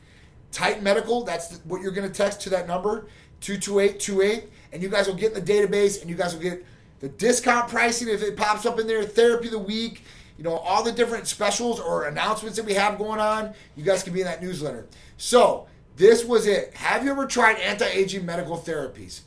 Titan 0.50 0.82
Medical. 0.82 1.22
That's 1.22 1.58
what 1.64 1.82
you're 1.82 1.92
to 1.92 2.08
text 2.08 2.40
to 2.42 2.50
that 2.50 2.66
number 2.66 3.08
22828, 3.42 4.48
and 4.72 4.82
you 4.82 4.88
guys 4.88 5.06
will 5.06 5.14
get 5.16 5.34
in 5.36 5.44
the 5.44 5.52
database, 5.52 6.00
and 6.00 6.08
you 6.08 6.16
guys 6.16 6.32
will 6.32 6.42
get 6.42 6.64
the 7.00 7.10
discount 7.10 7.68
pricing 7.68 8.08
if 8.08 8.22
it 8.22 8.38
pops 8.38 8.64
up 8.64 8.80
in 8.80 8.86
there, 8.86 9.02
therapy 9.02 9.48
of 9.48 9.52
the 9.52 9.58
week 9.58 10.02
you 10.40 10.44
know, 10.44 10.56
all 10.56 10.82
the 10.82 10.90
different 10.90 11.26
specials 11.26 11.78
or 11.78 12.06
announcements 12.06 12.56
that 12.56 12.64
we 12.64 12.72
have 12.72 12.96
going 12.96 13.20
on, 13.20 13.52
you 13.76 13.84
guys 13.84 14.02
can 14.02 14.14
be 14.14 14.20
in 14.20 14.26
that 14.26 14.42
newsletter. 14.42 14.86
So, 15.18 15.66
this 15.96 16.24
was 16.24 16.46
it. 16.46 16.72
Have 16.72 17.04
you 17.04 17.10
ever 17.10 17.26
tried 17.26 17.58
anti 17.58 17.84
aging 17.84 18.24
medical 18.24 18.56
therapies? 18.56 19.20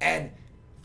And 0.00 0.30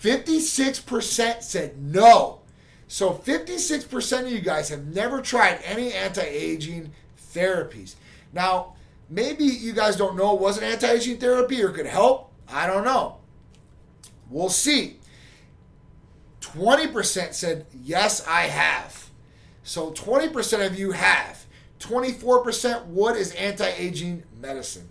56% 0.01 1.41
said 1.43 1.81
no. 1.81 2.41
So, 2.89 3.13
56% 3.13 4.25
of 4.25 4.29
you 4.29 4.41
guys 4.41 4.67
have 4.67 4.85
never 4.85 5.21
tried 5.21 5.61
any 5.63 5.93
anti 5.93 6.23
aging 6.23 6.91
therapies. 7.33 7.95
Now, 8.33 8.73
maybe 9.09 9.45
you 9.45 9.71
guys 9.71 9.95
don't 9.95 10.17
know 10.17 10.35
it 10.35 10.41
was 10.41 10.57
an 10.57 10.65
anti 10.65 10.91
aging 10.91 11.19
therapy 11.19 11.63
or 11.63 11.69
could 11.69 11.85
help. 11.85 12.33
I 12.49 12.67
don't 12.67 12.83
know. 12.83 13.19
We'll 14.29 14.49
see. 14.49 14.97
20% 16.41 17.33
said, 17.33 17.65
yes, 17.81 18.27
I 18.27 18.41
have. 18.41 19.08
So 19.63 19.91
20% 19.91 20.65
of 20.65 20.77
you 20.77 20.91
have. 20.91 21.45
24% 21.79 22.85
what 22.87 23.15
is 23.15 23.33
anti-aging 23.33 24.23
medicine? 24.41 24.89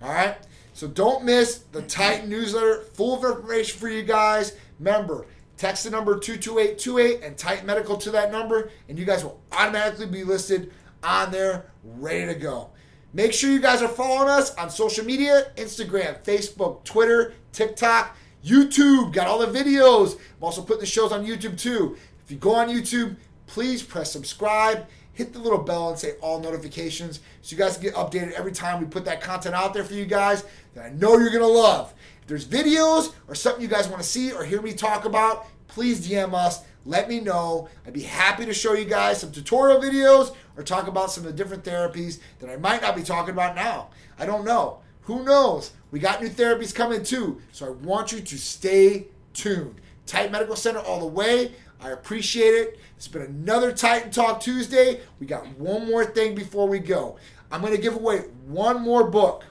All 0.02 0.12
right. 0.12 0.36
So 0.72 0.86
don't 0.86 1.24
miss 1.24 1.58
the 1.72 1.82
Titan 1.82 2.28
newsletter, 2.28 2.82
full 2.94 3.16
of 3.16 3.24
information 3.24 3.78
for 3.78 3.88
you 3.88 4.02
guys. 4.02 4.54
Remember, 4.78 5.26
text 5.56 5.84
the 5.84 5.90
number 5.90 6.18
22828 6.18 7.22
and 7.22 7.38
Titan 7.38 7.64
Medical 7.64 7.96
to 7.96 8.10
that 8.10 8.30
number, 8.30 8.70
and 8.88 8.98
you 8.98 9.06
guys 9.06 9.24
will 9.24 9.40
automatically 9.52 10.06
be 10.06 10.22
listed 10.22 10.72
on 11.02 11.30
there, 11.30 11.70
ready 11.82 12.26
to 12.26 12.38
go. 12.38 12.70
Make 13.14 13.32
sure 13.32 13.50
you 13.50 13.60
guys 13.60 13.80
are 13.80 13.88
following 13.88 14.28
us 14.28 14.54
on 14.56 14.68
social 14.68 15.04
media 15.04 15.50
Instagram, 15.56 16.22
Facebook, 16.22 16.84
Twitter, 16.84 17.32
TikTok, 17.52 18.14
YouTube. 18.44 19.14
Got 19.14 19.28
all 19.28 19.38
the 19.38 19.46
videos. 19.46 20.16
I'm 20.16 20.44
also 20.44 20.60
putting 20.60 20.80
the 20.80 20.86
shows 20.86 21.10
on 21.10 21.24
YouTube 21.24 21.58
too. 21.58 21.96
If 22.22 22.30
you 22.30 22.36
go 22.36 22.54
on 22.54 22.68
YouTube, 22.68 23.16
please 23.46 23.82
press 23.82 24.12
subscribe 24.12 24.86
hit 25.16 25.32
the 25.32 25.38
little 25.38 25.58
bell 25.58 25.88
and 25.88 25.98
say 25.98 26.12
all 26.20 26.40
notifications 26.40 27.20
so 27.40 27.56
you 27.56 27.58
guys 27.58 27.78
can 27.78 27.84
get 27.84 27.94
updated 27.94 28.32
every 28.32 28.52
time 28.52 28.80
we 28.80 28.86
put 28.86 29.06
that 29.06 29.22
content 29.22 29.54
out 29.54 29.72
there 29.72 29.82
for 29.82 29.94
you 29.94 30.04
guys 30.04 30.44
that 30.74 30.84
I 30.84 30.90
know 30.90 31.16
you're 31.18 31.30
gonna 31.30 31.46
love. 31.46 31.94
If 32.20 32.26
there's 32.28 32.44
videos 32.44 33.14
or 33.26 33.34
something 33.34 33.62
you 33.62 33.68
guys 33.68 33.88
want 33.88 34.02
to 34.02 34.08
see 34.08 34.30
or 34.30 34.44
hear 34.44 34.60
me 34.60 34.74
talk 34.74 35.06
about, 35.06 35.46
please 35.68 36.06
DM 36.06 36.34
us. 36.34 36.62
Let 36.84 37.08
me 37.08 37.20
know. 37.20 37.68
I'd 37.86 37.94
be 37.94 38.02
happy 38.02 38.44
to 38.44 38.52
show 38.52 38.74
you 38.74 38.84
guys 38.84 39.18
some 39.18 39.32
tutorial 39.32 39.80
videos 39.80 40.36
or 40.54 40.62
talk 40.62 40.86
about 40.86 41.10
some 41.10 41.24
of 41.24 41.30
the 41.30 41.36
different 41.36 41.64
therapies 41.64 42.20
that 42.38 42.50
I 42.50 42.56
might 42.56 42.82
not 42.82 42.94
be 42.94 43.02
talking 43.02 43.32
about 43.32 43.56
now. 43.56 43.88
I 44.18 44.26
don't 44.26 44.44
know. 44.44 44.80
Who 45.02 45.24
knows? 45.24 45.72
We 45.90 45.98
got 45.98 46.20
new 46.20 46.28
therapies 46.28 46.74
coming 46.74 47.02
too. 47.02 47.40
So 47.52 47.66
I 47.66 47.70
want 47.70 48.12
you 48.12 48.20
to 48.20 48.38
stay 48.38 49.06
tuned. 49.32 49.80
Tight 50.04 50.30
Medical 50.30 50.56
Center 50.56 50.80
all 50.80 51.00
the 51.00 51.06
way. 51.06 51.52
I 51.80 51.90
appreciate 51.90 52.54
it. 52.54 52.78
It's 52.96 53.08
been 53.08 53.22
another 53.22 53.72
Titan 53.72 54.10
Talk 54.10 54.40
Tuesday. 54.40 55.00
We 55.20 55.26
got 55.26 55.46
one 55.58 55.86
more 55.86 56.04
thing 56.04 56.34
before 56.34 56.68
we 56.68 56.78
go. 56.78 57.16
I'm 57.50 57.60
going 57.60 57.74
to 57.74 57.80
give 57.80 57.94
away 57.94 58.20
one 58.46 58.82
more 58.82 59.08
book. 59.08 59.44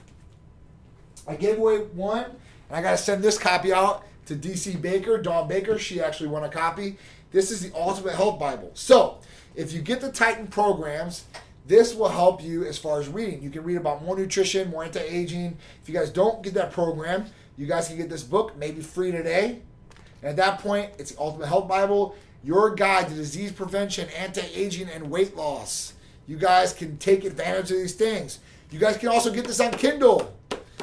I 1.27 1.35
gave 1.35 1.57
away 1.57 1.77
one, 1.77 2.25
and 2.25 2.77
I 2.77 2.81
got 2.81 2.91
to 2.91 2.97
send 2.97 3.23
this 3.23 3.38
copy 3.38 3.73
out 3.73 4.05
to 4.25 4.35
DC 4.35 4.81
Baker, 4.81 5.17
Dawn 5.17 5.47
Baker. 5.47 5.77
She 5.77 6.01
actually 6.01 6.29
won 6.29 6.43
a 6.43 6.49
copy. 6.49 6.97
This 7.31 7.51
is 7.51 7.61
the 7.61 7.75
Ultimate 7.77 8.15
Health 8.15 8.39
Bible. 8.39 8.71
So, 8.73 9.19
if 9.55 9.71
you 9.71 9.81
get 9.81 10.01
the 10.01 10.11
Titan 10.11 10.47
programs, 10.47 11.25
this 11.67 11.95
will 11.95 12.09
help 12.09 12.43
you 12.43 12.65
as 12.65 12.77
far 12.77 12.99
as 12.99 13.07
reading. 13.07 13.41
You 13.41 13.49
can 13.49 13.63
read 13.63 13.77
about 13.77 14.03
more 14.03 14.17
nutrition, 14.17 14.69
more 14.69 14.83
anti 14.83 14.99
aging. 14.99 15.57
If 15.81 15.89
you 15.89 15.95
guys 15.95 16.11
don't 16.11 16.43
get 16.43 16.53
that 16.55 16.71
program, 16.71 17.25
you 17.57 17.65
guys 17.65 17.88
can 17.88 17.97
get 17.97 18.09
this 18.09 18.23
book, 18.23 18.55
maybe 18.57 18.81
free 18.81 19.11
today. 19.11 19.61
And 20.21 20.30
at 20.30 20.36
that 20.38 20.60
point, 20.60 20.91
it's 20.97 21.12
the 21.12 21.19
Ultimate 21.19 21.47
Health 21.47 21.67
Bible, 21.67 22.15
your 22.43 22.75
guide 22.75 23.10
to 23.10 23.13
disease 23.13 23.51
prevention, 23.51 24.10
anti 24.10 24.41
aging, 24.54 24.89
and 24.89 25.10
weight 25.10 25.36
loss. 25.36 25.93
You 26.28 26.38
guys 26.38 26.73
can 26.73 26.97
take 26.97 27.23
advantage 27.23 27.71
of 27.71 27.78
these 27.78 27.93
things. 27.93 28.39
You 28.71 28.80
guys 28.80 28.97
can 28.97 29.10
also 29.10 29.32
get 29.32 29.45
this 29.45 29.60
on 29.60 29.71
Kindle. 29.71 30.36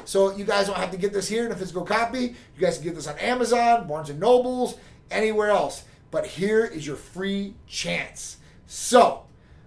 So 0.05 0.37
you 0.37 0.45
guys 0.45 0.67
don't 0.67 0.77
have 0.77 0.91
to 0.91 0.97
get 0.97 1.13
this 1.13 1.29
here 1.29 1.47
in 1.47 1.53
a 1.53 1.57
physical 1.57 1.85
copy. 1.85 2.21
You 2.21 2.61
guys 2.61 2.77
can 2.77 2.87
get 2.87 2.95
this 2.95 3.07
on 3.07 3.19
Amazon, 3.19 3.87
Barnes 3.87 4.11
and 4.11 4.21
Nobles, 4.21 4.77
anywhere 5.11 5.51
else. 5.51 5.85
But 6.11 6.27
here 6.27 6.65
is 6.65 6.87
your 6.87 6.97
free 6.97 7.55
chance. 7.67 8.39
So 8.67 9.25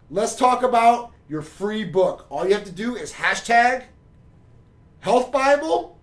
let's 0.10 0.36
talk 0.36 0.63
about 0.63 1.12
your 1.28 1.41
free 1.41 1.84
book. 1.84 2.25
All 2.30 2.47
you 2.47 2.54
have 2.54 2.65
to 2.65 2.71
do 2.71 2.95
is 2.95 3.13
hashtag 3.13 3.86
Health 4.99 5.32
Bible 5.32 5.94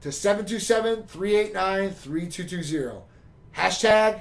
to 0.00 0.10
727-389-3220. 0.10 3.02
Hashtag 3.56 4.20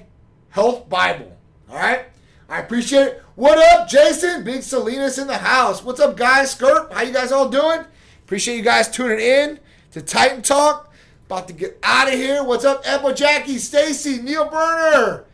Health 0.50 0.90
Bible. 0.90 1.38
All 1.70 1.76
right? 1.76 2.06
I 2.50 2.60
appreciate 2.60 3.08
it. 3.08 3.24
What 3.36 3.58
up, 3.58 3.88
Jason? 3.88 4.44
Big 4.44 4.64
Salinas 4.64 5.20
in 5.20 5.28
the 5.28 5.38
house. 5.38 5.84
What's 5.84 6.00
up, 6.00 6.18
guys? 6.18 6.52
Skirt, 6.52 6.92
how 6.94 7.04
you 7.04 7.14
guys 7.14 7.32
all 7.32 7.50
doing? 7.50 7.82
Appreciate 8.24 8.56
you 8.56 8.64
guys 8.64 8.90
tuning 8.90 9.20
in 9.20 9.60
to 9.92 10.02
Titan 10.02 10.42
Talk. 10.42 10.92
About 11.26 11.48
to 11.50 11.54
get 11.54 11.78
out 11.84 12.08
of 12.08 12.14
here. 12.14 12.42
What's 12.44 12.64
up, 12.64 12.88
Apple 12.88 13.14
Jackie, 13.14 13.58
Stacy, 13.58 14.22
Neil 14.22 14.50
Burner, 14.50 15.26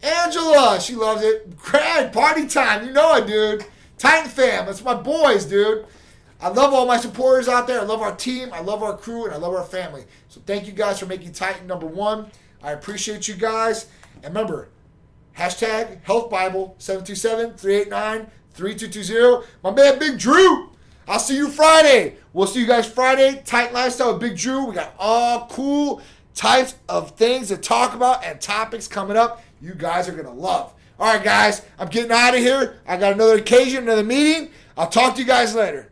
Angela? 0.00 0.78
She 0.80 0.94
loves 0.94 1.22
it. 1.22 1.58
Craig, 1.58 2.12
party 2.12 2.46
time. 2.46 2.86
You 2.86 2.92
know 2.92 3.16
it, 3.16 3.26
dude. 3.26 3.66
Titan 3.98 4.30
fam. 4.30 4.66
That's 4.66 4.84
my 4.84 4.94
boys, 4.94 5.44
dude. 5.44 5.86
I 6.44 6.48
love 6.48 6.74
all 6.74 6.84
my 6.84 6.98
supporters 6.98 7.48
out 7.48 7.66
there. 7.66 7.80
I 7.80 7.84
love 7.84 8.02
our 8.02 8.14
team. 8.14 8.50
I 8.52 8.60
love 8.60 8.82
our 8.82 8.98
crew, 8.98 9.24
and 9.24 9.32
I 9.32 9.38
love 9.38 9.54
our 9.54 9.64
family. 9.64 10.04
So 10.28 10.42
thank 10.44 10.66
you 10.66 10.74
guys 10.74 11.00
for 11.00 11.06
making 11.06 11.32
Titan 11.32 11.66
number 11.66 11.86
one. 11.86 12.30
I 12.62 12.72
appreciate 12.72 13.26
you 13.26 13.34
guys. 13.34 13.86
And 14.16 14.24
remember, 14.24 14.68
hashtag 15.38 16.04
Health 16.04 16.28
Bible 16.28 16.76
727-389-3220. 16.78 19.44
My 19.62 19.70
man 19.70 19.98
Big 19.98 20.18
Drew. 20.18 20.68
I'll 21.08 21.18
see 21.18 21.36
you 21.36 21.48
Friday. 21.48 22.16
We'll 22.34 22.46
see 22.46 22.60
you 22.60 22.66
guys 22.66 22.86
Friday. 22.86 23.40
Tight 23.46 23.72
lifestyle 23.72 24.12
with 24.12 24.20
Big 24.20 24.36
Drew. 24.36 24.66
We 24.66 24.74
got 24.74 24.94
all 24.98 25.46
cool 25.46 26.02
types 26.34 26.74
of 26.90 27.12
things 27.12 27.48
to 27.48 27.56
talk 27.56 27.94
about 27.94 28.22
and 28.22 28.38
topics 28.38 28.86
coming 28.86 29.16
up. 29.16 29.42
You 29.62 29.72
guys 29.72 30.10
are 30.10 30.12
gonna 30.12 30.30
love. 30.30 30.74
All 31.00 31.10
right, 31.10 31.24
guys. 31.24 31.62
I'm 31.78 31.88
getting 31.88 32.12
out 32.12 32.34
of 32.34 32.40
here. 32.40 32.80
I 32.86 32.98
got 32.98 33.14
another 33.14 33.36
occasion, 33.36 33.84
another 33.84 34.04
meeting. 34.04 34.50
I'll 34.76 34.90
talk 34.90 35.14
to 35.14 35.22
you 35.22 35.26
guys 35.26 35.54
later. 35.54 35.90